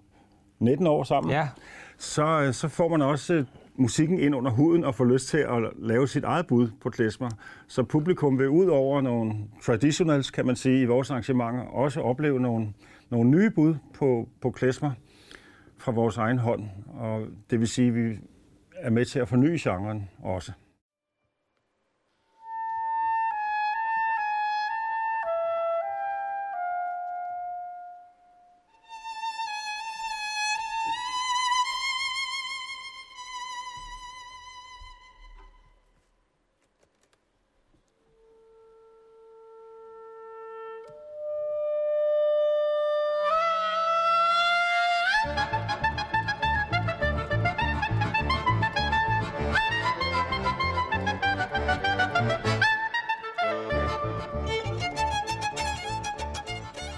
19 0.60 0.88
år 0.88 1.04
sammen, 1.04 1.32
Ja, 1.32 1.50
så, 1.98 2.50
så 2.54 2.68
får 2.68 2.88
man 2.88 3.02
også 3.02 3.34
øh, 3.34 3.46
musikken 3.78 4.20
ind 4.20 4.36
under 4.36 4.52
huden 4.52 4.84
og 4.84 4.96
få 4.96 5.04
lyst 5.04 5.28
til 5.28 5.38
at 5.38 5.72
lave 5.78 6.08
sit 6.08 6.24
eget 6.24 6.48
bud 6.48 6.70
på 6.82 6.90
klesmer. 6.90 7.30
Så 7.68 7.84
publikum 7.84 8.40
vil 8.40 8.50
ud 8.50 8.66
over 8.66 9.02
nogle 9.02 9.34
traditionals, 9.62 10.32
kan 10.32 10.46
man 10.46 10.56
sige, 10.56 10.82
i 10.82 10.86
vores 10.86 11.12
arrangementer, 11.12 11.64
også 11.64 12.02
opleve 12.02 12.40
nogle, 12.40 12.74
nogle 13.10 13.30
nye 13.30 13.50
bud 13.50 13.76
på, 13.94 14.30
på 14.42 14.52
klesmer 14.52 14.92
fra 15.78 15.92
vores 15.92 16.18
egen 16.18 16.38
hånd. 16.38 16.64
Og 16.94 17.28
det 17.50 17.60
vil 17.60 17.68
sige, 17.68 17.88
at 17.88 17.96
vi 17.96 18.18
er 18.76 18.90
med 18.90 19.06
til 19.06 19.20
at 19.20 19.28
forny 19.28 19.58
genren 19.60 20.10
også. 20.20 20.52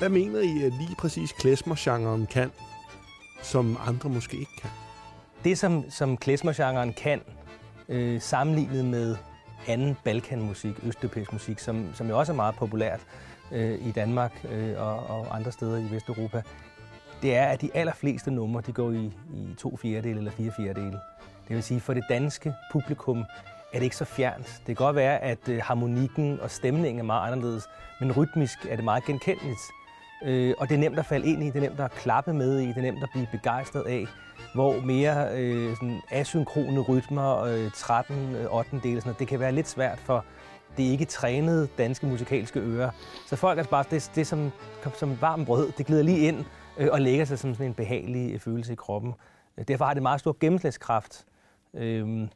Hvad 0.07 0.19
mener 0.19 0.39
I, 0.39 0.63
at 0.63 0.73
lige 0.73 0.95
præcis 0.95 1.31
klesmergenren 1.31 2.25
kan, 2.25 2.51
som 3.41 3.77
andre 3.87 4.09
måske 4.09 4.37
ikke 4.37 4.51
kan? 4.61 4.69
Det, 5.43 5.57
som, 5.57 5.89
som 5.89 6.17
klesmergenren 6.17 6.93
kan, 6.93 7.21
øh, 7.89 8.21
sammenlignet 8.21 8.85
med 8.85 9.15
anden 9.67 9.97
balkanmusik, 10.03 10.75
østeuropæisk 10.83 11.33
musik, 11.33 11.59
som, 11.59 11.93
som 11.93 12.09
jo 12.09 12.19
også 12.19 12.31
er 12.31 12.35
meget 12.35 12.55
populært 12.55 12.99
øh, 13.51 13.87
i 13.87 13.91
Danmark 13.91 14.45
øh, 14.51 14.81
og, 14.81 15.07
og 15.09 15.35
andre 15.35 15.51
steder 15.51 15.77
i 15.77 15.91
Vesteuropa, 15.91 16.41
det 17.21 17.35
er, 17.35 17.45
at 17.45 17.61
de 17.61 17.69
allerfleste 17.73 18.31
numre, 18.31 18.61
de 18.67 18.71
går 18.71 18.91
i, 18.91 19.05
i 19.33 19.55
to 19.57 19.77
fjerdedele 19.77 20.17
eller 20.17 20.31
fire 20.31 20.51
fjerdedele. 20.57 20.99
Det 21.47 21.55
vil 21.55 21.63
sige, 21.63 21.79
for 21.79 21.93
det 21.93 22.03
danske 22.09 22.53
publikum 22.71 23.19
er 23.73 23.79
det 23.79 23.83
ikke 23.83 23.95
så 23.95 24.05
fjernt. 24.05 24.47
Det 24.47 24.65
kan 24.65 24.85
godt 24.85 24.95
være, 24.95 25.19
at 25.19 25.49
øh, 25.49 25.59
harmonikken 25.63 26.39
og 26.39 26.51
stemningen 26.51 26.99
er 26.99 27.03
meget 27.03 27.31
anderledes, 27.31 27.63
men 27.99 28.11
rytmisk 28.11 28.57
er 28.69 28.75
det 28.75 28.85
meget 28.85 29.03
genkendeligt. 29.05 29.59
Øh, 30.25 30.53
og 30.57 30.69
det 30.69 30.75
er 30.75 30.79
nemt 30.79 31.00
at 31.00 31.05
falde 31.05 31.27
ind 31.27 31.43
i, 31.43 31.45
det 31.45 31.55
er 31.55 31.62
nemt 31.69 31.79
at 31.79 31.91
klappe 31.91 32.33
med 32.33 32.59
i, 32.59 32.67
det 32.67 32.77
er 32.77 32.81
nemt 32.81 33.03
at 33.03 33.09
blive 33.12 33.27
begejstret 33.31 33.83
af. 33.83 34.05
Hvor 34.53 34.81
mere 34.81 35.38
øh, 35.38 35.75
sådan 35.75 36.01
asynkrone 36.12 36.79
rytmer, 36.79 37.43
øh, 37.43 37.71
13, 37.71 38.36
8 38.51 38.71
dele, 38.71 38.81
sådan 38.83 39.01
noget, 39.05 39.19
det 39.19 39.27
kan 39.27 39.39
være 39.39 39.51
lidt 39.51 39.67
svært 39.67 40.00
for 40.00 40.25
det 40.77 40.83
ikke 40.83 41.05
trænede 41.05 41.67
danske 41.77 42.05
musikalske 42.05 42.59
ører. 42.59 42.89
Så 43.27 43.36
folk 43.36 43.59
er 43.59 43.63
bare, 43.63 43.83
det, 43.91 44.12
det 44.15 44.21
er 44.21 44.25
som, 44.25 44.51
som 44.95 45.21
varm 45.21 45.45
brød, 45.45 45.71
det 45.77 45.86
glider 45.86 46.03
lige 46.03 46.27
ind 46.27 46.45
øh, 46.77 46.89
og 46.91 47.01
lægger 47.01 47.25
sig 47.25 47.39
som 47.39 47.53
sådan 47.53 47.67
en 47.67 47.74
behagelig 47.74 48.33
øh, 48.33 48.39
følelse 48.39 48.74
i 48.74 48.75
kroppen. 48.75 49.13
Øh, 49.57 49.65
derfor 49.67 49.86
har 49.86 49.93
det 49.93 50.03
meget 50.03 50.19
stor 50.19 50.38
gennemslagskraft. 50.39 51.25
Øh, 51.74 52.27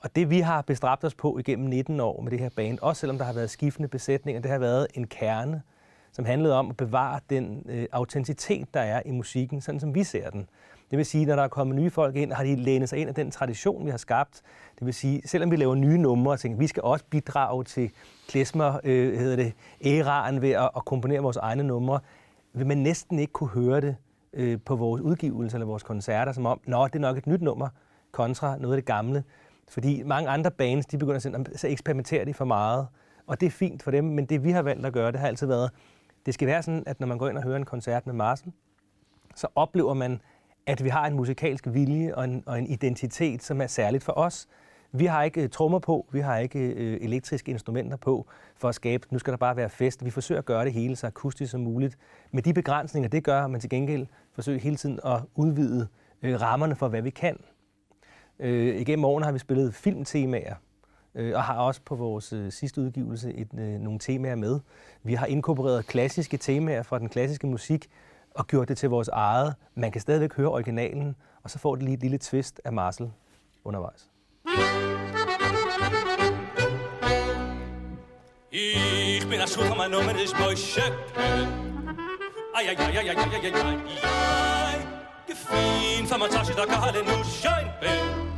og 0.00 0.16
det 0.16 0.30
vi 0.30 0.40
har 0.40 0.62
bestræbt 0.62 1.04
os 1.04 1.14
på 1.14 1.38
igennem 1.38 1.68
19 1.68 2.00
år 2.00 2.20
med 2.22 2.30
det 2.30 2.40
her 2.40 2.48
band, 2.56 2.78
også 2.82 3.00
selvom 3.00 3.18
der 3.18 3.24
har 3.24 3.32
været 3.32 3.50
skiftende 3.50 3.88
besætninger, 3.88 4.42
det 4.42 4.50
har 4.50 4.58
været 4.58 4.86
en 4.94 5.06
kerne, 5.06 5.62
som 6.20 6.24
handlede 6.24 6.54
om 6.54 6.70
at 6.70 6.76
bevare 6.76 7.20
den 7.30 7.66
øh, 7.68 7.86
autenticitet, 7.92 8.74
der 8.74 8.80
er 8.80 9.02
i 9.06 9.10
musikken, 9.10 9.60
sådan 9.60 9.80
som 9.80 9.94
vi 9.94 10.04
ser 10.04 10.30
den. 10.30 10.48
Det 10.90 10.96
vil 10.96 11.06
sige, 11.06 11.26
når 11.26 11.36
der 11.36 11.42
er 11.42 11.48
kommet 11.48 11.76
nye 11.76 11.90
folk 11.90 12.16
ind, 12.16 12.32
har 12.32 12.44
de 12.44 12.56
lænet 12.56 12.88
sig 12.88 12.98
ind 12.98 13.08
af 13.08 13.14
den 13.14 13.30
tradition, 13.30 13.86
vi 13.86 13.90
har 13.90 13.96
skabt. 13.96 14.42
Det 14.78 14.86
vil 14.86 14.94
sige, 14.94 15.22
selvom 15.28 15.50
vi 15.50 15.56
laver 15.56 15.74
nye 15.74 15.98
numre 15.98 16.32
og 16.32 16.40
tænker, 16.40 16.58
vi 16.58 16.66
skal 16.66 16.82
også 16.82 17.04
bidrage 17.10 17.64
til 17.64 17.90
klesmer, 18.28 18.80
øh, 18.84 19.18
hedder 19.18 19.36
det, 19.36 19.52
æraen 19.84 20.42
ved 20.42 20.50
at, 20.50 20.70
at 20.76 20.84
komponere 20.84 21.20
vores 21.20 21.36
egne 21.36 21.62
numre, 21.62 22.00
vil 22.52 22.66
man 22.66 22.78
næsten 22.78 23.18
ikke 23.18 23.32
kunne 23.32 23.50
høre 23.50 23.80
det 23.80 23.96
øh, 24.32 24.58
på 24.64 24.76
vores 24.76 25.00
udgivelser 25.00 25.56
eller 25.58 25.66
vores 25.66 25.82
koncerter, 25.82 26.32
som 26.32 26.46
om, 26.46 26.60
nå, 26.66 26.86
det 26.86 26.94
er 26.94 26.98
nok 26.98 27.16
et 27.16 27.26
nyt 27.26 27.42
nummer, 27.42 27.68
kontra 28.12 28.56
noget 28.58 28.74
af 28.74 28.82
det 28.82 28.86
gamle. 28.86 29.24
Fordi 29.68 30.02
mange 30.02 30.28
andre 30.28 30.50
bands, 30.50 30.86
de 30.86 30.98
begynder 30.98 31.16
at 31.16 31.22
sige, 31.22 31.44
så 31.56 31.68
eksperimenterer 31.68 32.24
de 32.24 32.34
for 32.34 32.44
meget. 32.44 32.86
Og 33.26 33.40
det 33.40 33.46
er 33.46 33.50
fint 33.50 33.82
for 33.82 33.90
dem, 33.90 34.04
men 34.04 34.24
det 34.24 34.44
vi 34.44 34.50
har 34.50 34.62
valgt 34.62 34.86
at 34.86 34.92
gøre, 34.92 35.12
det 35.12 35.20
har 35.20 35.26
altid 35.26 35.46
været, 35.46 35.70
det 36.26 36.34
skal 36.34 36.48
være 36.48 36.62
sådan, 36.62 36.82
at 36.86 37.00
når 37.00 37.06
man 37.06 37.18
går 37.18 37.28
ind 37.28 37.36
og 37.36 37.44
hører 37.44 37.56
en 37.56 37.64
koncert 37.64 38.06
med 38.06 38.14
Marcel, 38.14 38.52
så 39.34 39.46
oplever 39.54 39.94
man, 39.94 40.20
at 40.66 40.84
vi 40.84 40.88
har 40.88 41.06
en 41.06 41.14
musikalsk 41.14 41.66
vilje 41.66 42.14
og 42.14 42.24
en, 42.24 42.42
og 42.46 42.58
en 42.58 42.66
identitet, 42.66 43.42
som 43.42 43.60
er 43.60 43.66
særligt 43.66 44.04
for 44.04 44.12
os. 44.12 44.48
Vi 44.92 45.06
har 45.06 45.22
ikke 45.22 45.44
uh, 45.44 45.50
trommer 45.50 45.78
på, 45.78 46.06
vi 46.12 46.20
har 46.20 46.38
ikke 46.38 46.58
uh, 46.58 47.04
elektriske 47.04 47.50
instrumenter 47.50 47.96
på 47.96 48.26
for 48.56 48.68
at 48.68 48.74
skabe, 48.74 49.06
nu 49.10 49.18
skal 49.18 49.30
der 49.30 49.36
bare 49.36 49.56
være 49.56 49.70
fest. 49.70 50.04
Vi 50.04 50.10
forsøger 50.10 50.38
at 50.38 50.44
gøre 50.44 50.64
det 50.64 50.72
hele 50.72 50.96
så 50.96 51.06
akustisk 51.06 51.50
som 51.50 51.60
muligt. 51.60 51.98
Med 52.30 52.42
de 52.42 52.54
begrænsninger, 52.54 53.08
det 53.08 53.24
gør, 53.24 53.46
man 53.46 53.60
til 53.60 53.70
gengæld 53.70 54.06
forsøger 54.32 54.58
hele 54.58 54.76
tiden 54.76 55.00
at 55.04 55.20
udvide 55.34 55.88
uh, 56.22 56.40
rammerne 56.40 56.76
for, 56.76 56.88
hvad 56.88 57.02
vi 57.02 57.10
kan. 57.10 57.38
Øh, 58.40 58.80
igennem 58.80 59.04
årene 59.04 59.24
har 59.24 59.32
vi 59.32 59.38
spillet 59.38 59.74
filmtemaer, 59.74 60.54
øh, 61.14 61.34
og 61.34 61.42
har 61.44 61.54
også 61.54 61.80
på 61.84 61.94
vores 61.94 62.32
øh, 62.32 62.52
sidste 62.52 62.80
udgivelse 62.80 63.34
et, 63.34 63.48
øh, 63.58 63.80
nogle 63.80 63.98
temaer 63.98 64.34
med. 64.34 64.60
Vi 65.02 65.14
har 65.14 65.26
inkorporeret 65.26 65.86
klassiske 65.86 66.36
temaer 66.36 66.82
fra 66.82 66.98
den 66.98 67.08
klassiske 67.08 67.46
musik 67.46 67.90
og 68.34 68.46
gjort 68.46 68.68
det 68.68 68.78
til 68.78 68.88
vores 68.88 69.08
eget. 69.08 69.54
Man 69.74 69.92
kan 69.92 70.00
stadigvæk 70.00 70.34
høre 70.34 70.48
originalen, 70.48 71.16
og 71.42 71.50
så 71.50 71.58
får 71.58 71.74
det 71.74 71.84
lige 71.84 71.94
et 71.94 72.00
lille 72.00 72.18
twist 72.18 72.60
af 72.64 72.72
Marcel 72.72 73.10
undervejs. 73.64 74.10
Ich 78.52 79.28
bin 79.28 79.40
ein 79.40 79.46
Schuh, 79.46 79.76
mein 79.76 79.90
Name 79.90 80.12
ist 80.24 80.34
Moishe. 80.40 80.82
Ay, 82.54 82.68
ay, 82.70 82.76
ay, 82.78 82.98
ay, 82.98 83.10
ay, 83.10 83.16
ay, 83.16 83.30
ay, 83.36 83.52
ai, 83.52 83.76
ai, 84.02 84.76
Gefien 85.26 86.06
von 86.06 86.28
Tasche, 86.30 86.54
da 86.54 86.66
kann 86.66 86.94
nur 87.06 87.24
schön 87.24 87.68
bin. 87.80 88.29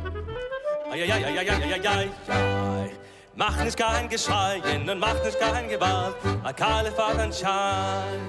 Mach 3.35 3.63
nicht 3.63 3.77
kein 3.77 4.09
Geschrei, 4.09 4.61
und 4.75 4.99
mach 4.99 5.23
nicht 5.23 5.39
kein 5.39 5.67
Gewalt, 5.67 6.15
a 6.43 6.53
Kalle 6.53 6.91
fahrt 6.91 7.17
an 7.17 7.33
Schein, 7.33 8.19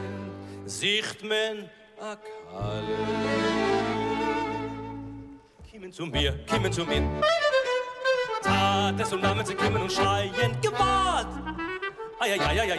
men 1.22 1.68
a 2.00 2.16
Kalle. 2.16 2.82
Kimmen 5.70 5.92
zu 5.92 6.06
mir, 6.06 6.32
kimmen 6.46 6.72
zu 6.72 6.86
mir. 6.86 7.02
Tat 8.42 8.98
es 8.98 9.12
und 9.12 9.22
nahmen 9.22 9.44
sie 9.44 9.54
kimmen 9.54 9.82
und 9.82 9.92
schreien, 9.92 10.58
Gewalt! 10.62 11.26
Eieieiei, 12.20 12.76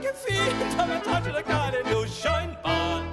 gefiel, 0.00 0.52
damit 0.58 0.78
aber 0.78 1.02
tat 1.02 1.28
oder 1.28 1.42
Kalle, 1.42 1.82
du 1.90 2.06
Scheinbahn. 2.06 3.04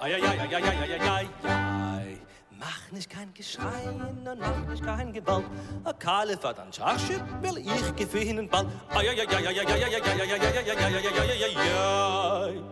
Eieieiei, 0.00 0.48
ja, 0.50 0.58
ja, 0.58 0.96
ja. 0.96 1.61
Ay, 2.62 2.68
ay. 2.68 2.72
Mach 2.72 2.92
nicht 2.92 3.10
kein 3.10 3.34
Geschrei 3.34 3.90
und 3.90 4.24
mach 4.38 4.66
nicht 4.70 4.84
kein 4.84 5.12
Gewalt. 5.12 5.44
A 5.84 5.92
Kalle 5.92 6.36
fährt 6.36 6.58
an 6.58 6.72
Schachschiff, 6.72 7.22
will 7.42 7.58
ich 7.58 8.50
bald. 8.50 8.68
Ay, 8.90 9.08
ay, 9.08 9.20
ay, 9.20 9.26
ay, 9.30 9.46
ay, 9.46 9.60
ay, 9.60 9.66
ay, 9.66 9.84
ay, 9.84 9.94
ay, 9.94 10.02
ay, 10.02 10.22
ay, 10.22 10.52
ay, 10.52 10.70
ay, 10.70 10.78
ay, 10.78 10.96
ay, 10.96 11.12
ay, 11.18 11.32
ay, 11.32 11.44
ay, 11.44 11.68
ay. 12.48 12.62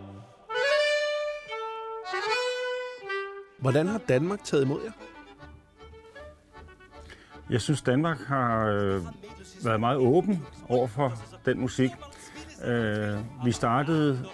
Hvordan 3.59 3.87
har 3.87 3.99
Danmark 3.99 4.45
taget 4.45 4.65
imod 4.65 4.81
jer? 4.85 4.93
Jeg 7.51 7.61
synes, 7.61 7.83
Danmark 7.83 8.19
har 8.19 8.67
øh, 8.67 9.03
været 9.65 9.81
meget 9.81 9.97
åben 9.97 10.47
over 10.69 10.87
for 10.87 11.13
den 11.45 11.61
musik. 11.61 11.91
Øh, 12.65 13.19
vi 13.45 13.53
startede 13.53 14.25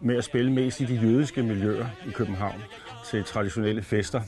med 0.00 0.16
at 0.16 0.24
spille 0.24 0.52
mest 0.52 0.80
i 0.80 0.84
de 0.84 0.94
jødiske 0.94 1.42
miljøer 1.42 1.86
i 2.06 2.10
København 2.10 2.62
til 3.10 3.24
traditionelle 3.24 3.82
fester. 3.82 4.20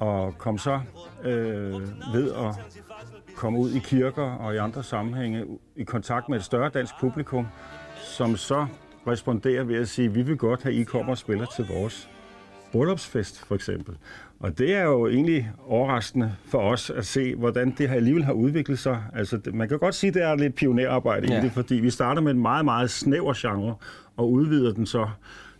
Og 0.00 0.34
kom 0.38 0.58
så 0.58 0.80
øh, 1.24 1.72
ved 2.14 2.32
at 2.32 2.54
komme 3.36 3.58
ud 3.58 3.70
i 3.70 3.78
kirker 3.78 4.22
og 4.22 4.54
i 4.54 4.56
andre 4.56 4.82
sammenhænge 4.82 5.44
i 5.76 5.82
kontakt 5.84 6.28
med 6.28 6.38
et 6.38 6.44
større 6.44 6.68
dansk 6.74 6.94
publikum, 7.00 7.46
som 7.96 8.36
så 8.36 8.66
responderer 9.06 9.64
ved 9.64 9.76
at 9.76 9.88
sige, 9.88 10.12
vi 10.12 10.22
vil 10.22 10.36
godt 10.36 10.62
have, 10.62 10.74
I 10.74 10.82
kommer 10.82 11.12
og 11.12 11.18
spiller 11.18 11.46
til 11.56 11.66
vores 11.72 12.10
bryllupsfest, 12.72 13.46
for 13.46 13.54
eksempel. 13.54 13.96
Og 14.40 14.58
det 14.58 14.74
er 14.74 14.82
jo 14.82 15.06
egentlig 15.08 15.50
overraskende 15.66 16.32
for 16.46 16.58
os 16.58 16.90
at 16.90 17.06
se, 17.06 17.34
hvordan 17.34 17.74
det 17.78 17.88
her 17.88 17.96
alligevel 17.96 18.24
har 18.24 18.32
udviklet 18.32 18.78
sig. 18.78 19.02
Altså, 19.14 19.40
man 19.52 19.68
kan 19.68 19.78
godt 19.78 19.94
sige, 19.94 20.08
at 20.08 20.14
det 20.14 20.22
er 20.22 20.34
lidt 20.36 20.54
pionerarbejde 20.54 21.32
Ja. 21.32 21.38
i 21.40 21.42
det, 21.44 21.52
fordi 21.52 21.74
vi 21.74 21.90
starter 21.90 22.20
med 22.22 22.32
en 22.32 22.42
meget, 22.42 22.64
meget 22.64 22.90
snæver 22.90 23.34
genre, 23.36 23.74
og 24.16 24.30
udvider 24.32 24.72
den 24.72 24.86
så 24.86 25.08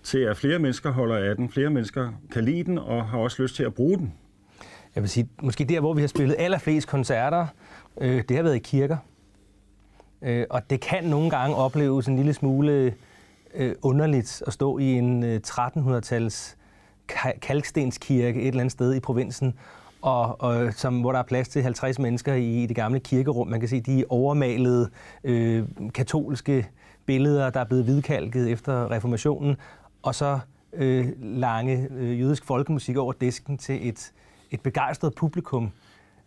til, 0.02 0.18
at 0.18 0.36
flere 0.36 0.58
mennesker 0.58 0.90
holder 0.90 1.16
af 1.16 1.36
den, 1.36 1.48
flere 1.48 1.70
mennesker 1.70 2.12
kan 2.32 2.44
lide 2.44 2.64
den, 2.64 2.78
og 2.78 3.06
har 3.08 3.18
også 3.18 3.42
lyst 3.42 3.54
til 3.56 3.64
at 3.64 3.74
bruge 3.74 3.98
den. 3.98 4.12
Jeg 4.98 5.02
vil 5.02 5.10
sige, 5.10 5.28
måske 5.42 5.64
der, 5.64 5.80
hvor 5.80 5.94
vi 5.94 6.00
har 6.00 6.08
spillet 6.08 6.36
allerflest 6.38 6.88
koncerter, 6.88 7.46
øh, 8.00 8.24
det 8.28 8.36
har 8.36 8.42
været 8.42 8.56
i 8.56 8.58
kirker. 8.58 8.96
Øh, 10.22 10.46
og 10.50 10.70
det 10.70 10.80
kan 10.80 11.04
nogle 11.04 11.30
gange 11.30 11.56
opleves 11.56 12.06
en 12.06 12.16
lille 12.16 12.34
smule 12.34 12.94
øh, 13.54 13.74
underligt 13.82 14.42
at 14.46 14.52
stå 14.52 14.78
i 14.78 14.84
en 14.92 15.24
øh, 15.24 15.40
1300-tals 15.46 16.56
kalkstenskirke 17.42 18.40
et 18.40 18.48
eller 18.48 18.60
andet 18.60 18.72
sted 18.72 18.94
i 18.94 19.00
provinsen, 19.00 19.54
og, 20.02 20.40
og 20.40 20.74
som, 20.74 21.00
hvor 21.00 21.12
der 21.12 21.18
er 21.18 21.22
plads 21.22 21.48
til 21.48 21.62
50 21.62 21.98
mennesker 21.98 22.34
i, 22.34 22.62
i 22.62 22.66
det 22.66 22.76
gamle 22.76 23.00
kirkerum. 23.00 23.48
Man 23.48 23.60
kan 23.60 23.68
se 23.68 23.80
de 23.80 24.04
overmalede 24.08 24.90
øh, 25.24 25.64
katolske 25.94 26.68
billeder, 27.06 27.50
der 27.50 27.60
er 27.60 27.64
blevet 27.64 27.84
hvidkalket 27.84 28.50
efter 28.50 28.90
reformationen, 28.90 29.56
og 30.02 30.14
så 30.14 30.38
øh, 30.72 31.06
lange 31.20 31.88
øh, 31.90 32.20
jødisk 32.20 32.44
folkemusik 32.44 32.96
over 32.96 33.12
disken 33.12 33.58
til 33.58 33.88
et, 33.88 34.12
et 34.50 34.60
begejstret 34.60 35.14
publikum. 35.14 35.70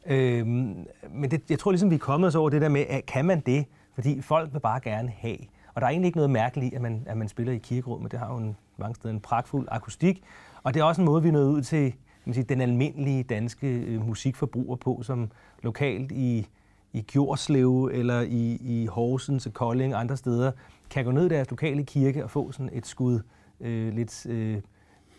Øhm, 0.06 0.88
men 1.10 1.32
det, 1.32 1.42
jeg 1.50 1.60
tror 1.60 1.72
ligesom, 1.72 1.90
vi 1.90 1.96
er 1.96 2.00
kommet 2.00 2.28
os 2.28 2.36
over 2.36 2.50
det 2.50 2.62
der 2.62 2.70
med, 2.70 2.86
at 2.90 3.06
kan 3.06 3.26
man 3.26 3.40
det? 3.40 3.66
Fordi 3.94 4.22
folk 4.22 4.54
vil 4.54 4.60
bare 4.60 4.80
gerne 4.80 5.10
have. 5.18 5.38
Og 5.74 5.82
der 5.82 5.88
er 5.88 5.92
egentlig 5.92 6.08
ikke 6.08 6.18
noget 6.18 6.30
mærkeligt 6.30 6.74
i, 6.74 6.76
at 6.76 6.82
man, 6.82 7.04
at 7.06 7.18
man 7.18 7.28
spiller 7.28 7.54
i 7.54 7.58
kirkerummet. 7.58 8.12
Det 8.12 8.20
har 8.20 8.34
jo 8.34 8.38
en, 8.38 8.58
mange 8.78 8.96
steder 8.96 9.14
en 9.14 9.20
pragtfuld 9.20 9.68
akustik. 9.72 10.24
Og 10.64 10.74
det 10.74 10.80
er 10.80 10.84
også 10.84 11.02
en 11.02 11.06
måde, 11.06 11.22
vi 11.22 11.28
er 11.28 11.34
nået 11.34 11.50
ud 11.50 11.62
til 11.62 11.94
kan 12.24 12.30
man 12.30 12.34
sige, 12.34 12.44
den 12.44 12.62
almindelige 12.62 13.24
danske 13.24 13.68
øh, 13.68 14.08
musikforbruger 14.08 14.76
på, 14.76 15.00
som 15.04 15.32
lokalt 15.64 16.12
i, 16.12 16.48
i 16.94 17.02
Gjordslev 17.02 17.90
eller 17.94 18.22
i, 18.22 18.58
i 18.62 18.86
Horsens 18.86 19.46
og 19.46 19.54
Kolding 19.54 19.96
og 19.96 20.00
andre 20.00 20.18
steder, 20.18 20.52
kan 20.90 21.06
gå 21.06 21.12
ned 21.12 21.26
i 21.26 21.30
deres 21.30 21.50
lokale 21.50 21.84
kirke 21.84 22.24
og 22.24 22.30
få 22.30 22.52
sådan 22.52 22.70
et 22.74 22.86
skud 22.86 23.20
øh, 23.62 23.94
lidt 23.94 24.26
øh, 24.26 24.62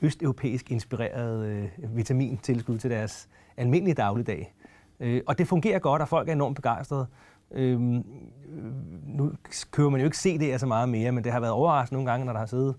østeuropæisk 0.03 0.71
inspireret 0.71 1.47
øh, 1.47 1.97
vitamintilskud 1.97 2.79
til 2.79 2.91
deres 2.91 3.29
almindelige 3.57 3.95
dagligdag. 3.95 4.55
Øh, 5.01 5.23
og 5.27 5.39
det 5.39 5.49
fungerer 5.49 5.79
godt, 5.79 6.03
og 6.03 6.09
folk 6.09 6.29
er 6.29 6.33
enormt 6.33 6.57
begejstrede. 6.57 7.07
Øhm, 7.51 7.97
øh, 7.97 8.05
nu 9.07 9.33
kører 9.71 9.89
man 9.89 10.01
jo 10.01 10.05
ikke 10.05 10.17
CD'er 10.17 10.59
så 10.59 10.67
meget 10.67 10.89
mere, 10.89 11.13
men 11.13 11.25
det 11.25 11.33
har 11.33 11.41
været 11.41 11.53
overraskende 11.53 11.97
nogle 11.97 12.11
gange, 12.11 12.27
når 12.27 12.33
der 12.33 12.41
har 12.41 12.47
siddet 12.47 12.75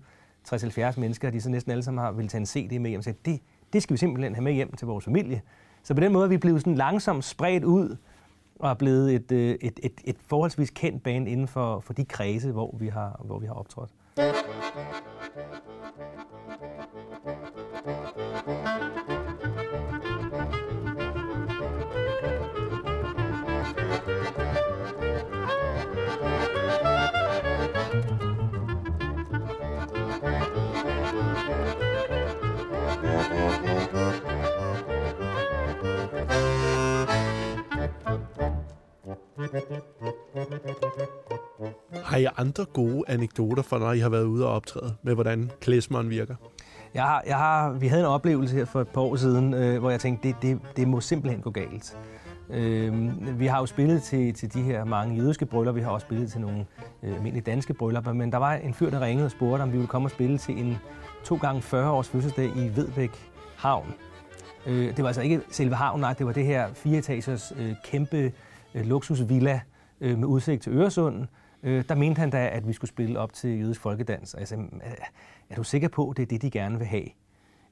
60-70 0.48 1.00
mennesker, 1.00 1.28
og 1.28 1.34
de 1.34 1.40
så 1.40 1.50
næsten 1.50 1.72
alle 1.72 1.82
sammen 1.82 2.04
har 2.04 2.12
ville 2.12 2.28
tage 2.28 2.40
en 2.40 2.46
CD 2.46 2.80
med 2.80 2.90
hjem 2.90 3.02
og 3.06 3.14
det, 3.24 3.40
det 3.72 3.82
skal 3.82 3.94
vi 3.94 3.98
simpelthen 3.98 4.34
have 4.34 4.44
med 4.44 4.52
hjem 4.52 4.72
til 4.72 4.86
vores 4.86 5.04
familie. 5.04 5.42
Så 5.82 5.94
på 5.94 6.00
den 6.00 6.12
måde 6.12 6.24
er 6.24 6.28
vi 6.28 6.36
blevet 6.36 6.60
sådan 6.60 6.74
langsomt 6.74 7.24
spredt 7.24 7.64
ud 7.64 7.96
og 8.58 8.70
er 8.70 8.74
blevet 8.74 9.14
et, 9.14 9.32
øh, 9.32 9.56
et, 9.60 9.80
et, 9.82 9.92
et 10.04 10.16
forholdsvis 10.26 10.70
kendt 10.70 11.02
band 11.02 11.28
inden 11.28 11.48
for, 11.48 11.80
for 11.80 11.92
de 11.92 12.04
kredse, 12.04 12.52
hvor 12.52 12.76
vi 12.78 12.88
har, 12.88 13.20
hvor 13.24 13.38
vi 13.38 13.46
har 13.46 13.54
optrådt. 13.54 13.90
Har 42.04 42.16
I 42.16 42.26
andre 42.36 42.64
gode 42.64 43.04
anekdoter 43.08 43.62
for, 43.62 43.78
når 43.78 43.92
I 43.92 43.98
har 43.98 44.08
været 44.08 44.24
ude 44.24 44.46
og 44.46 44.52
optræde 44.54 44.94
med, 45.02 45.14
hvordan 45.14 45.50
klesmeren 45.60 46.10
virker? 46.10 46.34
Jeg 46.94 47.02
har, 47.02 47.22
jeg 47.26 47.36
har, 47.36 47.72
vi 47.72 47.86
havde 47.88 48.02
en 48.02 48.08
oplevelse 48.08 48.56
her 48.56 48.64
for 48.64 48.80
et 48.80 48.88
par 48.88 49.00
år 49.00 49.16
siden, 49.16 49.54
øh, 49.54 49.78
hvor 49.78 49.90
jeg 49.90 50.00
tænkte, 50.00 50.28
det, 50.28 50.36
det, 50.42 50.60
det 50.76 50.88
må 50.88 51.00
simpelthen 51.00 51.42
gå 51.42 51.50
galt. 51.50 51.98
Øh, 52.50 53.38
vi 53.40 53.46
har 53.46 53.58
jo 53.58 53.66
spillet 53.66 54.02
til, 54.02 54.34
til 54.34 54.54
de 54.54 54.62
her 54.62 54.84
mange 54.84 55.16
jødiske 55.16 55.46
bryllupper, 55.46 55.80
vi 55.80 55.84
har 55.84 55.90
også 55.90 56.04
spillet 56.04 56.30
til 56.30 56.40
nogle 56.40 56.66
øh, 57.02 57.14
almindelige 57.14 57.44
danske 57.44 57.74
bryllupper, 57.74 58.12
men 58.12 58.32
der 58.32 58.38
var 58.38 58.54
en 58.54 58.74
fyr, 58.74 58.90
der 58.90 59.00
ringede 59.00 59.26
og 59.26 59.30
spurgte, 59.30 59.62
om 59.62 59.72
vi 59.72 59.76
ville 59.76 59.88
komme 59.88 60.06
og 60.06 60.10
spille 60.10 60.38
til 60.38 60.58
en 60.58 60.78
to 61.24 61.36
gange 61.36 61.62
40 61.62 61.90
års 61.90 62.08
fødselsdag 62.08 62.46
i 62.56 62.72
Vedbæk 62.76 63.30
Havn. 63.56 63.94
Øh, 64.66 64.96
det 64.96 64.98
var 64.98 65.06
altså 65.06 65.22
ikke 65.22 65.40
selve 65.50 65.74
havnen, 65.74 66.00
nej, 66.00 66.12
det 66.12 66.26
var 66.26 66.32
det 66.32 66.46
her 66.46 66.74
fireetagers 66.74 67.52
øh, 67.58 67.74
kæmpe 67.84 68.32
Øh, 68.74 68.86
luksusvilla 68.86 69.60
øh, 70.00 70.18
med 70.18 70.28
udsigt 70.28 70.62
til 70.62 70.72
Øresund. 70.72 71.26
Øh, 71.62 71.84
der 71.88 71.94
mente 71.94 72.18
han 72.18 72.30
da, 72.30 72.48
at 72.52 72.68
vi 72.68 72.72
skulle 72.72 72.88
spille 72.88 73.18
op 73.18 73.32
til 73.32 73.60
jødisk 73.60 73.80
folkedans. 73.80 74.34
Og 74.34 74.40
jeg 74.40 74.48
sagde, 74.48 74.62
øh, 74.62 74.90
"Er- 75.50 75.54
du 75.54 75.62
sikker 75.62 75.88
på, 75.88 76.10
at 76.10 76.16
det 76.16 76.22
er 76.22 76.26
det, 76.26 76.42
de 76.42 76.50
gerne 76.50 76.78
vil 76.78 76.86
have? 76.86 77.04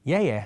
Ja, 0.06 0.20
ja, 0.20 0.44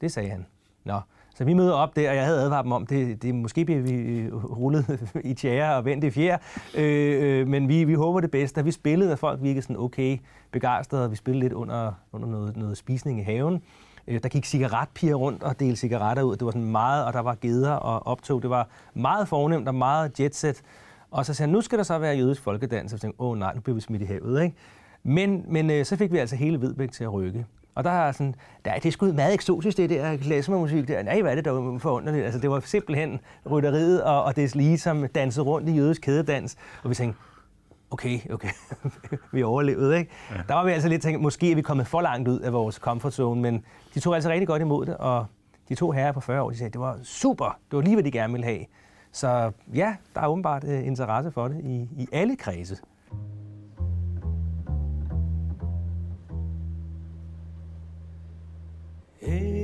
det 0.00 0.12
sagde 0.12 0.30
han. 0.30 0.46
Nå, 0.84 1.00
så 1.34 1.44
vi 1.44 1.54
møder 1.54 1.72
op 1.72 1.96
der, 1.96 2.10
og 2.10 2.16
jeg 2.16 2.24
havde 2.24 2.40
advaret 2.40 2.64
dem 2.64 2.72
om, 2.72 2.86
det, 2.86 3.22
det 3.22 3.34
måske 3.34 3.64
bliver 3.64 3.80
vi 3.80 3.92
øh, 3.92 4.34
rullet 4.44 5.00
i 5.24 5.34
tjære 5.34 5.76
og 5.76 5.84
vendt 5.84 6.04
i 6.04 6.10
fjer, 6.10 6.38
øh, 6.78 7.40
øh, 7.40 7.48
men 7.48 7.68
vi, 7.68 7.84
vi 7.84 7.94
håber 7.94 8.20
det 8.20 8.30
bedste. 8.30 8.60
Da 8.60 8.64
vi 8.64 8.70
spillede, 8.70 9.12
og 9.12 9.18
folk 9.18 9.42
virkede 9.42 9.62
sådan 9.62 9.76
okay 9.76 10.18
begejstrede, 10.50 11.04
og 11.04 11.10
vi 11.10 11.16
spillede 11.16 11.42
lidt 11.44 11.52
under, 11.52 11.92
under 12.12 12.28
noget, 12.28 12.56
noget 12.56 12.76
spisning 12.76 13.20
i 13.20 13.22
haven. 13.22 13.62
Øh, 14.08 14.22
der 14.22 14.28
gik 14.28 14.44
cigaretpiger 14.44 15.14
rundt 15.14 15.42
og 15.42 15.60
delte 15.60 15.76
cigaretter 15.76 16.22
ud. 16.22 16.36
Det 16.36 16.44
var 16.44 16.50
sådan 16.50 16.64
meget, 16.64 17.04
og 17.04 17.12
der 17.12 17.20
var 17.20 17.36
geder 17.40 17.72
og 17.72 18.06
optog. 18.06 18.42
Det 18.42 18.50
var 18.50 18.68
meget 18.94 19.28
fornemt 19.28 19.68
og 19.68 19.74
meget 19.74 20.20
jetset. 20.20 20.62
Og 21.10 21.26
så 21.26 21.34
sagde 21.34 21.48
han, 21.48 21.52
nu 21.52 21.60
skal 21.60 21.78
der 21.78 21.84
så 21.84 21.98
være 21.98 22.16
jødisk 22.16 22.42
folkedans. 22.42 22.92
Og 22.92 22.98
så 22.98 23.02
tænkte 23.02 23.20
åh 23.20 23.38
nej, 23.38 23.54
nu 23.54 23.60
bliver 23.60 23.74
vi 23.74 23.80
smidt 23.80 24.02
i 24.02 24.04
havet. 24.04 24.42
Ikke? 24.42 24.56
Men, 25.02 25.44
men 25.48 25.70
øh, 25.70 25.84
så 25.84 25.96
fik 25.96 26.12
vi 26.12 26.18
altså 26.18 26.36
hele 26.36 26.60
Vedbæk 26.60 26.92
til 26.92 27.04
at 27.04 27.12
rykke. 27.12 27.46
Og 27.74 27.84
der 27.84 27.90
er 27.90 28.12
sådan, 28.12 28.34
der, 28.64 28.74
det 28.74 28.86
er 28.86 28.92
sgu 28.92 29.12
meget 29.12 29.34
eksotisk, 29.34 29.76
det 29.76 29.90
der 29.90 30.16
klassemusik 30.16 30.88
der. 30.88 31.02
Nej, 31.02 31.20
hvad 31.20 31.30
er 31.30 31.34
det 31.34 31.44
der 31.44 31.78
forunderligt? 31.78 32.24
Altså, 32.24 32.40
det 32.40 32.50
var 32.50 32.60
simpelthen 32.60 33.20
rytteriet 33.50 34.02
og, 34.02 34.24
og 34.24 34.36
det 34.36 34.54
lige 34.54 34.78
som 34.78 35.08
dansede 35.14 35.46
rundt 35.46 35.68
i 35.68 35.72
jødisk 35.72 36.00
kædedans. 36.00 36.56
Og 36.82 36.90
vi 36.90 36.94
tænkte, 36.94 37.20
okay, 37.92 38.20
okay, 38.30 38.48
vi 39.32 39.42
overlevede, 39.42 39.98
ikke? 39.98 40.10
Ja. 40.30 40.36
Der 40.48 40.54
var 40.54 40.64
vi 40.64 40.70
altså 40.70 40.88
lidt 40.88 41.02
tænkt, 41.02 41.20
måske 41.20 41.50
er 41.50 41.54
vi 41.54 41.62
kommet 41.62 41.86
for 41.86 42.00
langt 42.00 42.28
ud 42.28 42.40
af 42.40 42.52
vores 42.52 42.74
comfort 42.74 43.14
zone, 43.14 43.40
men 43.40 43.64
de 43.94 44.00
tog 44.00 44.14
altså 44.14 44.30
rigtig 44.30 44.46
godt 44.46 44.62
imod 44.62 44.86
det, 44.86 44.96
og 44.96 45.26
de 45.68 45.74
to 45.74 45.90
herrer 45.90 46.12
på 46.12 46.20
40 46.20 46.42
år, 46.42 46.50
de 46.50 46.56
sagde, 46.56 46.72
det 46.72 46.80
var 46.80 46.98
super, 47.02 47.58
det 47.70 47.76
var 47.76 47.82
lige, 47.82 47.94
hvad 47.94 48.04
de 48.04 48.10
gerne 48.10 48.32
ville 48.32 48.46
have. 48.46 48.64
Så 49.12 49.52
ja, 49.74 49.96
der 50.14 50.20
er 50.20 50.26
åbenbart 50.26 50.64
øh, 50.64 50.86
interesse 50.86 51.30
for 51.30 51.48
det 51.48 51.60
i, 51.64 51.88
i 51.96 52.08
alle 52.12 52.36
kredse. 52.36 52.78
Eli, 59.20 59.61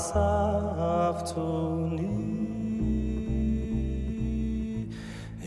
אספתוני 0.00 1.60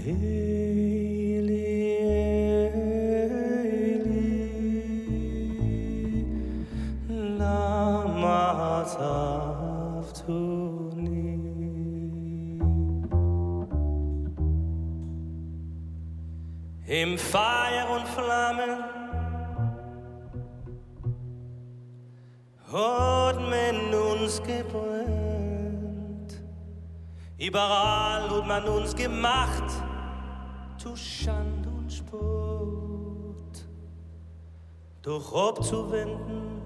אלי 0.05 1.63
Im 17.01 17.17
Feuer 17.17 17.85
und 17.95 18.07
Flammen, 18.07 18.83
Hot 22.71 23.37
uns 24.23 24.41
gebrannt. 24.41 26.41
Überall 27.37 28.29
hat 28.29 28.47
man 28.47 28.63
uns 28.65 28.95
gemacht 28.95 29.63
zu 30.77 30.95
Schand 30.95 31.67
und 31.67 31.91
Spott. 31.91 33.65
Doch 35.01 35.49
abzuwenden 35.49 36.61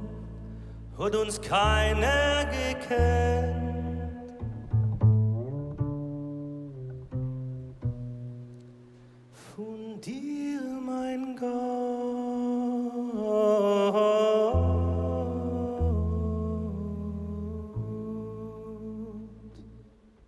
hat 1.00 1.15
uns 1.15 1.41
keiner 1.41 2.46
gekannt. 2.46 3.66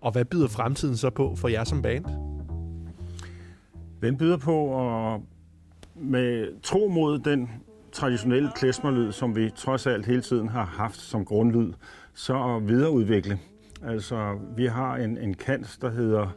Og 0.01 0.12
hvad 0.12 0.25
byder 0.25 0.47
fremtiden 0.47 0.97
så 0.97 1.09
på 1.09 1.35
for 1.35 1.47
jer 1.47 1.63
som 1.63 1.81
band? 1.81 2.05
Den 4.01 4.17
byder 4.17 4.38
på 4.38 4.88
at 5.13 5.21
med 5.95 6.62
tro 6.63 6.88
mod 6.88 7.19
den 7.19 7.49
traditionelle 7.91 8.51
klesmerlyd, 8.55 9.12
som 9.12 9.35
vi 9.35 9.49
trods 9.55 9.88
alt 9.88 10.05
hele 10.05 10.21
tiden 10.21 10.49
har 10.49 10.65
haft 10.65 10.97
som 10.97 11.25
grundlyd, 11.25 11.73
så 12.13 12.55
at 12.55 12.67
videreudvikle. 12.67 13.39
Altså, 13.83 14.39
vi 14.55 14.65
har 14.65 14.95
en, 14.95 15.17
en 15.17 15.33
kant, 15.33 15.77
der 15.81 15.89
hedder 15.89 16.27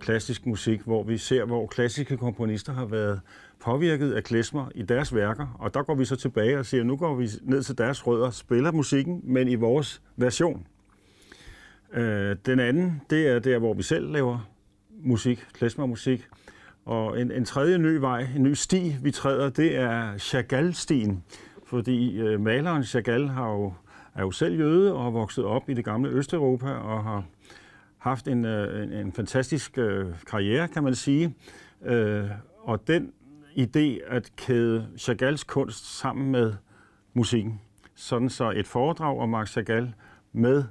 klassisk 0.00 0.46
musik, 0.46 0.80
hvor 0.80 1.02
vi 1.02 1.18
ser, 1.18 1.44
hvor 1.44 1.66
klassiske 1.66 2.16
komponister 2.16 2.72
har 2.72 2.84
været 2.84 3.20
påvirket 3.64 4.12
af 4.12 4.24
klesmer 4.24 4.66
i 4.74 4.82
deres 4.82 5.14
værker, 5.14 5.56
og 5.58 5.74
der 5.74 5.82
går 5.82 5.94
vi 5.94 6.04
så 6.04 6.16
tilbage 6.16 6.58
og 6.58 6.66
siger, 6.66 6.84
nu 6.84 6.96
går 6.96 7.14
vi 7.14 7.28
ned 7.42 7.62
til 7.62 7.78
deres 7.78 8.06
rødder, 8.06 8.30
spiller 8.30 8.72
musikken, 8.72 9.20
men 9.24 9.48
i 9.48 9.54
vores 9.54 10.02
version. 10.16 10.66
Øh, 11.92 12.36
den 12.46 12.60
anden, 12.60 13.02
det 13.10 13.28
er 13.28 13.38
der, 13.38 13.58
hvor 13.58 13.74
vi 13.74 13.82
selv 13.82 14.12
laver 14.12 14.50
musik, 15.02 15.46
klezmermusik, 15.52 16.28
og 16.84 17.20
en, 17.20 17.30
en 17.30 17.44
tredje 17.44 17.78
ny 17.78 17.96
vej, 17.96 18.26
en 18.36 18.42
ny 18.42 18.52
sti, 18.52 18.96
vi 19.02 19.10
træder, 19.10 19.50
det 19.50 19.76
er 19.76 20.18
Chagall-stien. 20.18 21.24
Fordi 21.66 22.20
øh, 22.20 22.40
maleren 22.40 22.84
Chagall 22.84 23.28
har 23.28 23.50
jo, 23.50 23.72
er 24.14 24.20
jo 24.20 24.30
selv 24.30 24.58
jøde 24.58 24.94
og 24.94 25.06
er 25.06 25.10
vokset 25.10 25.44
op 25.44 25.68
i 25.68 25.74
det 25.74 25.84
gamle 25.84 26.10
Østeuropa 26.10 26.70
og 26.70 27.04
har 27.04 27.24
haft 27.98 28.28
en, 28.28 28.44
øh, 28.44 28.82
en, 28.82 28.92
en 28.92 29.12
fantastisk 29.12 29.78
øh, 29.78 30.06
karriere, 30.26 30.68
kan 30.68 30.82
man 30.82 30.94
sige. 30.94 31.34
Øh, 31.84 32.30
og 32.58 32.88
den 32.88 33.12
idé 33.58 34.12
at 34.14 34.32
kæde 34.36 34.86
Chagalls 34.98 35.44
kunst 35.44 35.98
sammen 35.98 36.30
med 36.30 36.52
musikken, 37.14 37.60
sådan 37.94 38.28
så 38.28 38.50
et 38.50 38.66
foredrag 38.66 39.18
om 39.18 39.28
Marc 39.28 39.48
Chagall 39.48 39.94
med 40.32 40.64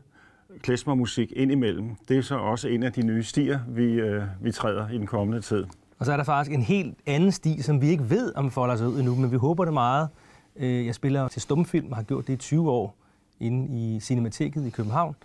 klezmermusik 0.61 1.31
indimellem, 1.31 1.95
det 2.07 2.17
er 2.17 2.21
så 2.21 2.37
også 2.37 2.67
en 2.67 2.83
af 2.83 2.93
de 2.93 3.05
nye 3.05 3.23
stier, 3.23 3.59
vi, 3.67 3.83
øh, 3.83 4.23
vi 4.41 4.51
træder 4.51 4.89
i 4.89 4.97
den 4.97 5.07
kommende 5.07 5.41
tid. 5.41 5.65
Og 5.99 6.05
så 6.05 6.11
er 6.11 6.17
der 6.17 6.23
faktisk 6.23 6.53
en 6.53 6.61
helt 6.61 6.97
anden 7.05 7.31
sti, 7.31 7.61
som 7.61 7.81
vi 7.81 7.89
ikke 7.89 8.09
ved, 8.09 8.35
om 8.35 8.51
folder 8.51 8.75
sig 8.75 8.87
ud 8.87 8.99
endnu, 8.99 9.15
men 9.15 9.31
vi 9.31 9.37
håber 9.37 9.65
det 9.65 9.73
meget. 9.73 10.09
Øh, 10.55 10.85
jeg 10.85 10.95
spiller 10.95 11.27
til 11.27 11.41
stumfilm 11.41 11.91
og 11.91 11.95
har 11.95 12.03
gjort 12.03 12.27
det 12.27 12.33
i 12.33 12.37
20 12.37 12.71
år 12.71 12.95
inde 13.39 13.67
i 13.79 13.99
Cinemateket 13.99 14.65
i 14.65 14.69
København. 14.69 15.15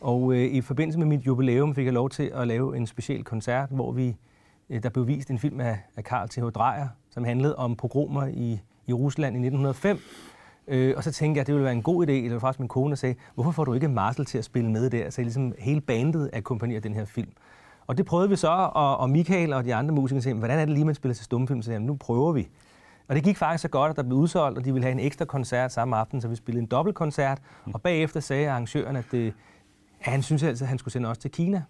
Og 0.00 0.34
øh, 0.34 0.44
i 0.44 0.60
forbindelse 0.60 0.98
med 0.98 1.06
mit 1.06 1.26
jubilæum 1.26 1.74
fik 1.74 1.84
jeg 1.84 1.92
lov 1.92 2.10
til 2.10 2.30
at 2.34 2.48
lave 2.48 2.76
en 2.76 2.86
speciel 2.86 3.24
koncert, 3.24 3.68
hvor 3.70 3.92
vi 3.92 4.16
øh, 4.70 4.82
der 4.82 4.88
blev 4.88 5.06
vist 5.06 5.30
en 5.30 5.38
film 5.38 5.60
af, 5.60 5.78
af 5.96 6.02
Carl 6.02 6.28
T.H. 6.28 6.42
Dreyer, 6.42 6.88
som 7.10 7.24
handlede 7.24 7.56
om 7.56 7.76
pogromer 7.76 8.26
i, 8.26 8.60
i 8.86 8.92
Rusland 8.92 9.36
i 9.36 9.38
1905. 9.38 9.98
Øh, 10.68 10.94
og 10.96 11.04
så 11.04 11.12
tænkte 11.12 11.38
jeg, 11.38 11.40
at 11.40 11.46
det 11.46 11.54
ville 11.54 11.64
være 11.64 11.74
en 11.74 11.82
god 11.82 12.06
idé, 12.06 12.12
eller 12.12 12.38
faktisk 12.38 12.60
min 12.60 12.68
kone 12.68 12.96
sagde, 12.96 13.14
hvorfor 13.34 13.50
får 13.50 13.64
du 13.64 13.72
ikke 13.72 13.88
Marcel 13.88 14.24
til 14.24 14.38
at 14.38 14.44
spille 14.44 14.70
med 14.70 14.90
der? 14.90 15.10
Så 15.10 15.22
ligesom 15.22 15.54
hele 15.58 15.80
bandet 15.80 16.30
akkompagnerer 16.32 16.80
den 16.80 16.94
her 16.94 17.04
film. 17.04 17.30
Og 17.86 17.98
det 17.98 18.06
prøvede 18.06 18.28
vi 18.28 18.36
så, 18.36 18.70
og, 18.74 18.96
og 18.96 19.10
Michael 19.10 19.52
og 19.52 19.64
de 19.64 19.74
andre 19.74 19.94
musikere 19.94 20.22
sagde, 20.22 20.38
hvordan 20.38 20.58
er 20.58 20.64
det 20.64 20.74
lige, 20.74 20.84
man 20.84 20.94
spiller 20.94 21.14
til 21.14 21.24
stumfilm? 21.24 21.62
Så 21.62 21.66
sagde 21.66 21.80
jeg, 21.80 21.86
nu 21.86 21.94
prøver 21.94 22.32
vi. 22.32 22.48
Og 23.08 23.14
det 23.14 23.24
gik 23.24 23.36
faktisk 23.36 23.62
så 23.62 23.68
godt, 23.68 23.90
at 23.90 23.96
der 23.96 24.02
blev 24.02 24.16
udsolgt, 24.18 24.58
og 24.58 24.64
de 24.64 24.72
ville 24.72 24.84
have 24.84 24.92
en 24.92 25.00
ekstra 25.00 25.24
koncert 25.24 25.72
samme 25.72 25.96
aften, 25.96 26.20
så 26.20 26.28
vi 26.28 26.36
spillede 26.36 26.62
en 26.62 26.66
dobbeltkoncert. 26.66 27.38
Og 27.72 27.82
bagefter 27.82 28.20
sagde 28.20 28.50
arrangøren, 28.50 28.96
at, 28.96 29.14
øh, 29.14 29.32
at 30.00 30.12
han 30.12 30.22
synes 30.22 30.42
altså, 30.42 30.64
at 30.64 30.68
han 30.68 30.78
skulle 30.78 30.92
sende 30.92 31.08
os 31.08 31.18
til 31.18 31.30
Kina 31.30 31.62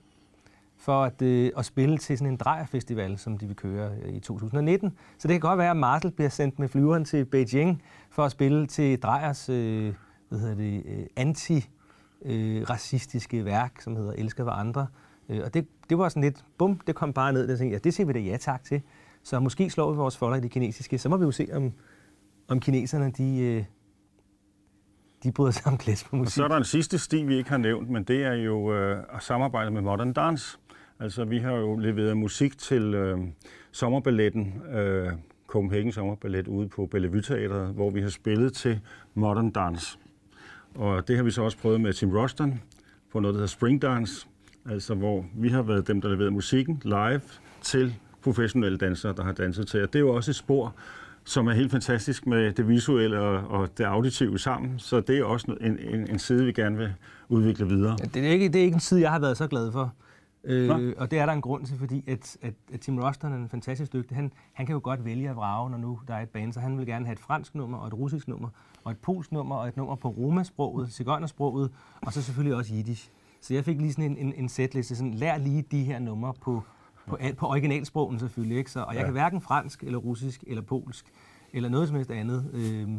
for 0.76 1.04
at, 1.04 1.22
øh, 1.22 1.50
at 1.56 1.64
spille 1.64 1.98
til 1.98 2.18
sådan 2.18 2.32
en 2.32 2.36
drejerfestival, 2.36 3.18
som 3.18 3.38
de 3.38 3.46
vil 3.46 3.56
køre 3.56 3.90
øh, 4.02 4.14
i 4.14 4.20
2019. 4.20 4.92
Så 5.18 5.28
det 5.28 5.34
kan 5.34 5.40
godt 5.40 5.58
være, 5.58 5.70
at 5.70 5.76
Marcel 5.76 6.10
bliver 6.10 6.28
sendt 6.28 6.58
med 6.58 6.68
flyveren 6.68 7.04
til 7.04 7.24
Beijing 7.24 7.82
for 8.10 8.24
at 8.24 8.32
spille 8.32 8.66
til 8.66 9.00
drejers 9.00 9.48
øh, 9.48 9.94
hvad 10.28 10.38
hedder 10.38 10.54
det, 10.54 10.82
øh, 10.86 11.06
anti-racistiske 11.16 13.36
øh, 13.36 13.44
værk, 13.44 13.80
som 13.80 13.96
hedder 13.96 14.12
Elsker 14.12 14.44
hver 14.44 14.52
andre. 14.52 14.86
Øh, 15.28 15.40
og 15.44 15.54
det, 15.54 15.66
det 15.90 15.98
var 15.98 16.08
sådan 16.08 16.22
lidt, 16.22 16.44
bum, 16.58 16.80
det 16.86 16.94
kom 16.94 17.12
bare 17.12 17.32
ned, 17.32 17.50
og 17.50 17.58
tænkte, 17.58 17.74
ja, 17.74 17.78
det 17.78 17.94
siger 17.94 18.06
vi 18.06 18.12
da 18.12 18.18
ja 18.18 18.36
tak 18.36 18.64
til. 18.64 18.82
Så 19.22 19.40
måske 19.40 19.70
slår 19.70 19.92
vi 19.92 19.96
vores 19.96 20.16
folder 20.16 20.36
i 20.36 20.40
det 20.40 20.50
kinesiske. 20.50 20.98
Så 20.98 21.08
må 21.08 21.16
vi 21.16 21.24
jo 21.24 21.30
se, 21.30 21.48
om, 21.52 21.72
om 22.48 22.60
kineserne, 22.60 23.10
de, 23.10 23.38
øh, 23.38 23.64
de 25.22 25.32
bryder 25.32 25.50
sig 25.50 25.66
om 25.66 25.78
klesmermusik. 25.84 26.26
Og 26.26 26.32
så 26.32 26.44
er 26.44 26.48
der 26.48 26.56
en 26.56 26.64
sidste 26.64 26.98
sti, 26.98 27.22
vi 27.22 27.36
ikke 27.36 27.50
har 27.50 27.56
nævnt, 27.56 27.90
men 27.90 28.04
det 28.04 28.24
er 28.24 28.34
jo 28.34 28.74
øh, 28.74 29.04
at 29.14 29.22
samarbejde 29.22 29.70
med 29.70 29.82
Modern 29.82 30.12
Dance. 30.12 30.58
Altså, 31.04 31.24
vi 31.24 31.38
har 31.38 31.52
jo 31.52 31.76
leveret 31.76 32.16
musik 32.16 32.58
til 32.58 32.94
øh, 32.94 33.18
sommerballetten, 33.72 34.62
øh, 34.74 35.12
Copenhagen 35.46 35.92
Sommerballet, 35.92 36.48
ude 36.48 36.68
på 36.68 36.86
Bellevue 36.86 37.22
Teatret, 37.22 37.74
hvor 37.74 37.90
vi 37.90 38.00
har 38.00 38.08
spillet 38.08 38.52
til 38.52 38.80
Modern 39.14 39.50
Dance. 39.50 39.98
Og 40.74 41.08
det 41.08 41.16
har 41.16 41.22
vi 41.24 41.30
så 41.30 41.42
også 41.42 41.58
prøvet 41.58 41.80
med 41.80 41.92
Tim 41.92 42.10
Roston 42.10 42.60
på 43.12 43.20
noget, 43.20 43.34
der 43.34 43.38
hedder 43.38 43.48
Spring 43.48 43.82
Dance, 43.82 44.26
altså 44.70 44.94
hvor 44.94 45.24
vi 45.34 45.48
har 45.48 45.62
været 45.62 45.88
dem, 45.88 46.00
der 46.00 46.08
leverede 46.08 46.30
musikken 46.30 46.82
live 46.84 47.20
til 47.62 47.94
professionelle 48.22 48.78
dansere, 48.78 49.14
der 49.16 49.22
har 49.22 49.32
danset 49.32 49.66
til. 49.66 49.82
Og 49.82 49.92
det 49.92 49.98
er 49.98 50.00
jo 50.00 50.14
også 50.14 50.30
et 50.30 50.36
spor, 50.36 50.74
som 51.24 51.46
er 51.46 51.52
helt 51.52 51.70
fantastisk 51.70 52.26
med 52.26 52.52
det 52.52 52.68
visuelle 52.68 53.20
og, 53.20 53.60
og 53.60 53.78
det 53.78 53.84
auditive 53.84 54.38
sammen. 54.38 54.78
Så 54.78 55.00
det 55.00 55.18
er 55.18 55.24
også 55.24 55.56
en, 55.60 55.78
en, 55.78 56.10
en 56.10 56.18
side, 56.18 56.44
vi 56.44 56.52
gerne 56.52 56.76
vil 56.76 56.92
udvikle 57.28 57.68
videre. 57.68 57.96
Ja, 58.00 58.04
det, 58.04 58.26
er 58.26 58.30
ikke, 58.30 58.48
det 58.48 58.56
er 58.56 58.64
ikke 58.64 58.74
en 58.74 58.80
side, 58.80 59.00
jeg 59.00 59.10
har 59.10 59.18
været 59.18 59.36
så 59.36 59.46
glad 59.46 59.72
for. 59.72 59.94
Nå. 60.46 60.78
Øh, 60.78 60.94
og 60.98 61.10
det 61.10 61.18
er 61.18 61.26
der 61.26 61.32
en 61.32 61.40
grund 61.40 61.66
til, 61.66 61.78
fordi 61.78 62.04
at, 62.06 62.36
at, 62.42 62.54
at 62.72 62.80
Tim 62.80 62.98
Roston 62.98 63.32
er 63.32 63.36
en 63.36 63.48
fantastisk 63.48 63.92
dygtig. 63.92 64.16
Han, 64.16 64.32
han 64.52 64.66
kan 64.66 64.72
jo 64.72 64.80
godt 64.84 65.04
vælge 65.04 65.30
at 65.30 65.36
vrage, 65.36 65.70
når 65.70 65.78
nu 65.78 65.98
der 66.08 66.14
er 66.14 66.22
et 66.22 66.28
band, 66.28 66.52
så 66.52 66.60
han 66.60 66.78
vil 66.78 66.86
gerne 66.86 67.04
have 67.06 67.12
et 67.12 67.18
fransk 67.18 67.54
nummer, 67.54 67.78
og 67.78 67.86
et 67.86 67.94
russisk 67.94 68.28
nummer, 68.28 68.48
og 68.84 68.92
et 68.92 68.98
polsk 68.98 69.32
nummer, 69.32 69.56
og 69.56 69.68
et 69.68 69.76
nummer 69.76 69.94
på 69.94 70.08
romasproget, 70.08 70.92
cigøjnersproget, 70.92 71.70
og 72.02 72.12
så 72.12 72.22
selvfølgelig 72.22 72.56
også 72.56 72.74
jiddisch. 72.74 73.10
Så 73.40 73.54
jeg 73.54 73.64
fik 73.64 73.80
lige 73.80 73.92
sådan 73.92 74.10
en, 74.10 74.16
en, 74.26 74.32
en 74.36 74.48
setliste, 74.48 74.96
sådan 74.96 75.14
lær 75.14 75.38
lige 75.38 75.62
de 75.70 75.84
her 75.84 75.98
numre 75.98 76.34
på, 76.40 76.62
på, 77.06 77.16
al- 77.20 77.34
på 77.34 77.46
originalsprogen 77.46 78.18
selvfølgelig, 78.18 78.58
ikke? 78.58 78.70
Så, 78.70 78.80
og 78.82 78.94
jeg 78.94 79.00
Ja. 79.00 79.04
kan 79.04 79.12
hverken 79.12 79.40
fransk, 79.40 79.82
eller 79.82 79.98
russisk, 79.98 80.44
eller 80.46 80.62
polsk, 80.62 81.06
eller 81.52 81.68
noget 81.68 81.88
som 81.88 81.96
helst 81.96 82.10
andet. 82.10 82.50
Øhm, 82.52 82.98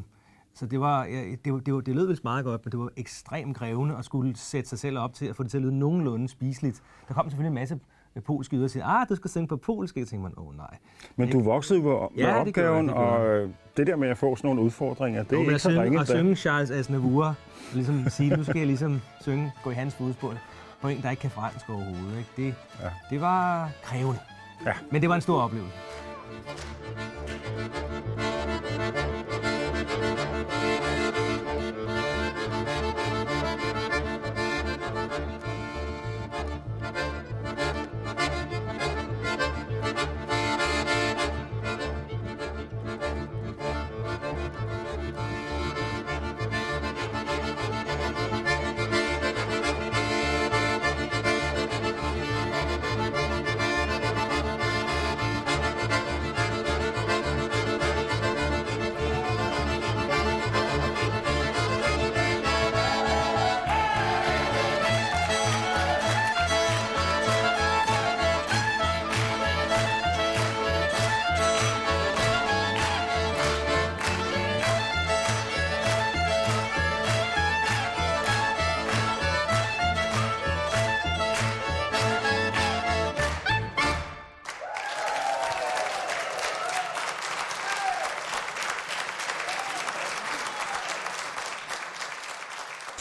så 0.56 0.65
det, 0.65 0.80
var, 0.80 1.04
det, 1.46 1.65
det, 1.65 1.74
var, 1.74 1.82
det 1.82 1.96
lød 1.96 2.08
vist 2.08 2.24
meget 2.24 2.46
godt, 2.46 2.65
men 2.65 2.72
det 2.72 2.80
var 2.80 2.89
ekstremt 2.98 3.58
krævende 3.58 3.98
at 3.98 4.06
skulle 4.06 4.38
sætte 4.38 4.70
sig 4.70 4.80
selv 4.80 4.98
op 5.00 5.13
til 5.13 5.26
at 5.26 5.36
få 5.36 5.44
det 5.44 5.52
til 5.52 5.58
at 5.58 5.62
lyde 5.63 5.80
nogenlunde 5.80 6.28
spiseligt. 6.30 6.82
Der 7.08 7.13
kom 7.13 7.30
selvfølgelig 7.30 7.48
en 7.50 7.54
masse 7.56 7.80
øh, 8.15 8.24
polske 8.24 8.56
yder 8.56 8.63
og 8.63 8.70
siger, 8.70 8.86
ah, 8.86 9.10
du 9.10 9.15
skal 9.15 9.30
synge 9.32 9.48
på 9.48 9.58
polsk. 9.58 9.98
Jeg 9.98 10.08
tænkte 10.08 10.24
man, 10.24 10.34
åh 10.38 10.48
oh, 10.48 10.58
nej. 10.58 10.78
Men 11.15 11.32
du 11.32 11.39
voksede 11.44 11.82
med 11.82 11.91
Ja, 11.91 12.44
det 12.46 12.54
gjorde 12.54 12.70
jeg, 12.70 12.76
opgaven, 12.76 12.88
det 12.88 12.96
gjorde 12.96 13.10
og 13.10 13.28
øh, 13.28 13.50
det 13.78 13.88
der 13.88 13.96
med 13.96 14.08
at 14.08 14.18
få 14.18 14.36
sådan 14.36 14.48
nogle 14.48 14.62
udfordringer, 14.62 15.24
det 15.24 15.32
er 15.32 15.44
Jo, 15.44 15.50
ikke 15.50 15.60
så 15.60 15.70
ringe. 15.70 16.00
at 16.00 16.08
da. 16.08 16.18
synge 16.18 16.36
Charles 16.36 16.72
Aznavour, 16.72 17.26
og 17.26 17.36
ligesom 17.74 18.10
sige, 18.10 18.38
nu 18.38 18.44
skal 18.44 18.58
jeg 18.58 18.68
ligesom 18.68 19.02
synge, 19.22 19.52
gå 19.63 19.72
i 19.72 19.74
hans 19.74 19.96
fodspor 19.96 20.34
på 20.82 20.88
en, 20.88 21.02
der 21.02 21.10
ikke 21.10 21.22
kan 21.22 21.32
fransk 21.32 21.70
overhovedet. 21.70 22.18
Ikke? 22.18 22.30
Det, 22.38 22.56
ja. 22.82 22.89
det 23.10 23.22
var 23.22 23.70
krævende. 23.84 24.20
Ja. 24.65 24.74
Men 24.91 25.02
det 25.02 25.10
var 25.10 25.15
en 25.15 25.22
stor 25.22 25.41
oplevelse. 25.41 25.78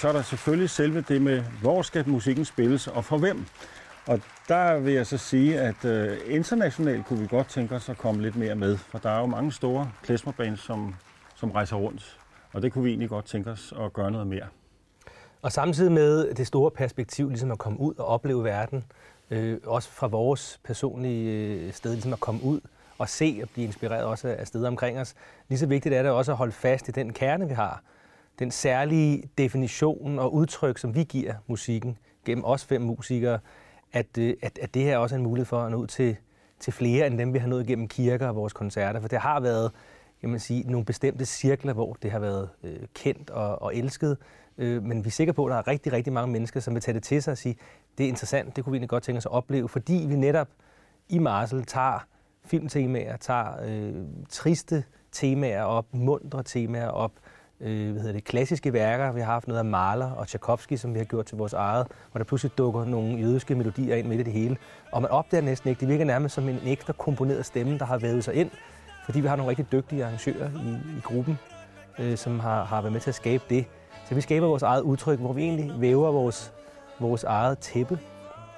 Så 0.04 0.08
er 0.08 0.12
der 0.12 0.22
selvfølgelig 0.22 0.70
selve 0.70 1.00
det 1.00 1.22
med, 1.22 1.42
hvor 1.60 1.82
skal 1.82 2.08
musikken 2.08 2.44
spilles 2.44 2.86
og 2.86 3.04
for 3.04 3.18
hvem. 3.18 3.46
Og 4.06 4.20
der 4.48 4.78
vil 4.78 4.92
jeg 4.94 5.06
så 5.06 5.18
sige, 5.18 5.60
at 5.60 5.84
øh, 5.84 6.18
internationalt 6.26 7.06
kunne 7.06 7.18
vi 7.18 7.26
godt 7.26 7.48
tænke 7.48 7.74
os 7.74 7.88
at 7.88 7.98
komme 7.98 8.22
lidt 8.22 8.36
mere 8.36 8.54
med, 8.54 8.76
for 8.76 8.98
der 8.98 9.10
er 9.10 9.20
jo 9.20 9.26
mange 9.26 9.52
store 9.52 9.90
klesmerbands, 10.02 10.60
som, 10.60 10.94
som 11.34 11.50
rejser 11.50 11.76
rundt, 11.76 12.18
og 12.52 12.62
det 12.62 12.72
kunne 12.72 12.84
vi 12.84 12.90
egentlig 12.90 13.08
godt 13.08 13.24
tænke 13.24 13.50
os 13.50 13.74
at 13.80 13.92
gøre 13.92 14.10
noget 14.10 14.26
mere. 14.26 14.44
Og 15.42 15.52
samtidig 15.52 15.92
med 15.92 16.34
det 16.34 16.46
store 16.46 16.70
perspektiv, 16.70 17.28
ligesom 17.28 17.50
at 17.50 17.58
komme 17.58 17.80
ud 17.80 17.94
og 17.94 18.06
opleve 18.06 18.44
verden, 18.44 18.84
øh, 19.30 19.58
også 19.66 19.90
fra 19.90 20.06
vores 20.06 20.60
personlige 20.64 21.32
øh, 21.32 21.72
sted, 21.72 21.92
ligesom 21.92 22.12
at 22.12 22.20
komme 22.20 22.42
ud 22.42 22.60
og 22.98 23.08
se 23.08 23.40
og 23.42 23.48
blive 23.48 23.66
inspireret 23.66 24.04
også 24.04 24.28
af 24.38 24.46
steder 24.46 24.68
omkring 24.68 24.98
os. 25.00 25.14
Lige 25.48 25.58
så 25.58 25.66
vigtigt 25.66 25.94
er 25.94 26.02
det 26.02 26.10
også 26.10 26.32
at 26.32 26.38
holde 26.38 26.52
fast 26.52 26.88
i 26.88 26.90
den 26.90 27.12
kerne, 27.12 27.48
vi 27.48 27.54
har. 27.54 27.82
Den 28.38 28.50
særlige 28.50 29.22
definition 29.38 30.18
og 30.18 30.34
udtryk, 30.34 30.78
som 30.78 30.94
vi 30.94 31.04
giver 31.04 31.34
musikken 31.46 31.98
gennem 32.24 32.44
os 32.44 32.64
fem 32.64 32.82
musikere, 32.82 33.38
at, 33.92 34.18
øh, 34.18 34.34
at, 34.42 34.58
at 34.62 34.74
det 34.74 34.82
her 34.82 34.98
også 34.98 35.14
er 35.14 35.18
en 35.18 35.22
mulighed 35.22 35.46
for 35.46 35.60
at 35.60 35.70
nå 35.70 35.76
ud 35.76 35.86
til, 35.86 36.16
til 36.60 36.72
flere 36.72 37.06
end 37.06 37.18
dem, 37.18 37.34
vi 37.34 37.38
har 37.38 37.48
nået 37.48 37.66
gennem 37.66 37.88
kirker 37.88 38.28
og 38.28 38.36
vores 38.36 38.52
koncerter. 38.52 39.00
For 39.00 39.08
det 39.08 39.18
har 39.18 39.40
været 39.40 39.72
kan 40.20 40.30
man 40.30 40.40
sige, 40.40 40.70
nogle 40.70 40.84
bestemte 40.84 41.26
cirkler, 41.26 41.72
hvor 41.72 41.96
det 42.02 42.10
har 42.10 42.18
været 42.18 42.48
øh, 42.62 42.78
kendt 42.94 43.30
og, 43.30 43.62
og 43.62 43.76
elsket. 43.76 44.18
Øh, 44.58 44.82
men 44.82 45.04
vi 45.04 45.08
er 45.08 45.10
sikre 45.10 45.32
på, 45.32 45.46
at 45.46 45.50
der 45.50 45.56
er 45.56 45.68
rigtig, 45.68 45.92
rigtig 45.92 46.12
mange 46.12 46.32
mennesker, 46.32 46.60
som 46.60 46.74
vil 46.74 46.82
tage 46.82 46.94
det 46.94 47.02
til 47.02 47.22
sig 47.22 47.32
og 47.32 47.38
sige, 47.38 47.56
det 47.98 48.04
er 48.04 48.08
interessant, 48.08 48.56
det 48.56 48.64
kunne 48.64 48.70
vi 48.72 48.76
egentlig 48.76 48.88
godt 48.88 49.02
tænke 49.02 49.16
os 49.16 49.26
at 49.26 49.32
opleve, 49.32 49.68
fordi 49.68 50.06
vi 50.08 50.16
netop 50.16 50.48
i 51.08 51.18
Marsel 51.18 51.64
tager 51.64 52.06
filmtemaer, 52.44 53.16
tager 53.16 53.48
øh, 53.64 54.04
triste 54.28 54.84
temaer 55.12 55.62
op, 55.62 55.86
mundre 55.94 56.42
temaer 56.42 56.88
op, 56.88 57.12
øh, 57.16 57.33
øh, 57.60 57.92
hvad 57.92 58.00
hedder 58.00 58.12
det, 58.12 58.24
klassiske 58.24 58.72
værker. 58.72 59.12
Vi 59.12 59.20
har 59.20 59.26
haft 59.26 59.48
noget 59.48 59.58
af 59.58 59.64
Mahler 59.64 60.10
og 60.10 60.26
Tchaikovsky, 60.26 60.76
som 60.76 60.94
vi 60.94 60.98
har 60.98 61.04
gjort 61.04 61.26
til 61.26 61.38
vores 61.38 61.52
eget, 61.52 61.86
hvor 62.10 62.18
der 62.18 62.24
pludselig 62.24 62.58
dukker 62.58 62.84
nogle 62.84 63.18
jødiske 63.18 63.54
melodier 63.54 63.96
ind 63.96 64.06
midt 64.06 64.20
i 64.20 64.24
det 64.24 64.32
hele. 64.32 64.56
Og 64.92 65.02
man 65.02 65.10
opdager 65.10 65.42
næsten 65.42 65.70
ikke, 65.70 65.80
det 65.80 65.88
virker 65.88 66.04
nærmest 66.04 66.34
som 66.34 66.48
en 66.48 66.60
ekstra 66.64 66.92
komponeret 66.92 67.46
stemme, 67.46 67.78
der 67.78 67.84
har 67.84 67.98
vævet 67.98 68.24
sig 68.24 68.34
ind, 68.34 68.50
fordi 69.04 69.20
vi 69.20 69.28
har 69.28 69.36
nogle 69.36 69.50
rigtig 69.50 69.72
dygtige 69.72 70.04
arrangører 70.04 70.50
i, 70.50 70.98
i 70.98 71.00
gruppen, 71.04 71.38
øh, 71.98 72.16
som 72.16 72.40
har, 72.40 72.64
har 72.64 72.80
været 72.80 72.92
med 72.92 73.00
til 73.00 73.10
at 73.10 73.14
skabe 73.14 73.44
det. 73.50 73.66
Så 74.08 74.14
vi 74.14 74.20
skaber 74.20 74.46
vores 74.46 74.62
eget 74.62 74.82
udtryk, 74.82 75.18
hvor 75.18 75.32
vi 75.32 75.42
egentlig 75.42 75.72
væver 75.80 76.12
vores, 76.12 76.52
vores 77.00 77.24
eget 77.24 77.58
tæppe. 77.58 77.98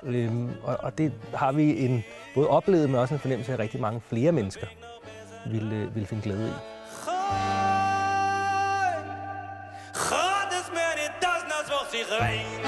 Øhm, 0.02 0.50
og, 0.62 0.76
og 0.82 0.98
det 0.98 1.12
har 1.34 1.52
vi 1.52 1.84
en 1.84 2.04
både 2.34 2.48
oplevet, 2.48 2.90
men 2.90 2.98
også 2.98 3.14
en 3.14 3.20
fornemmelse 3.20 3.52
af, 3.52 3.56
at 3.56 3.60
rigtig 3.60 3.80
mange 3.80 4.00
flere 4.00 4.32
mennesker 4.32 4.66
vil, 5.50 5.72
øh, 5.72 5.94
vil 5.94 6.06
finde 6.06 6.22
glæde 6.22 6.48
i. 6.48 6.75
the 12.18 12.22
rain. 12.24 12.65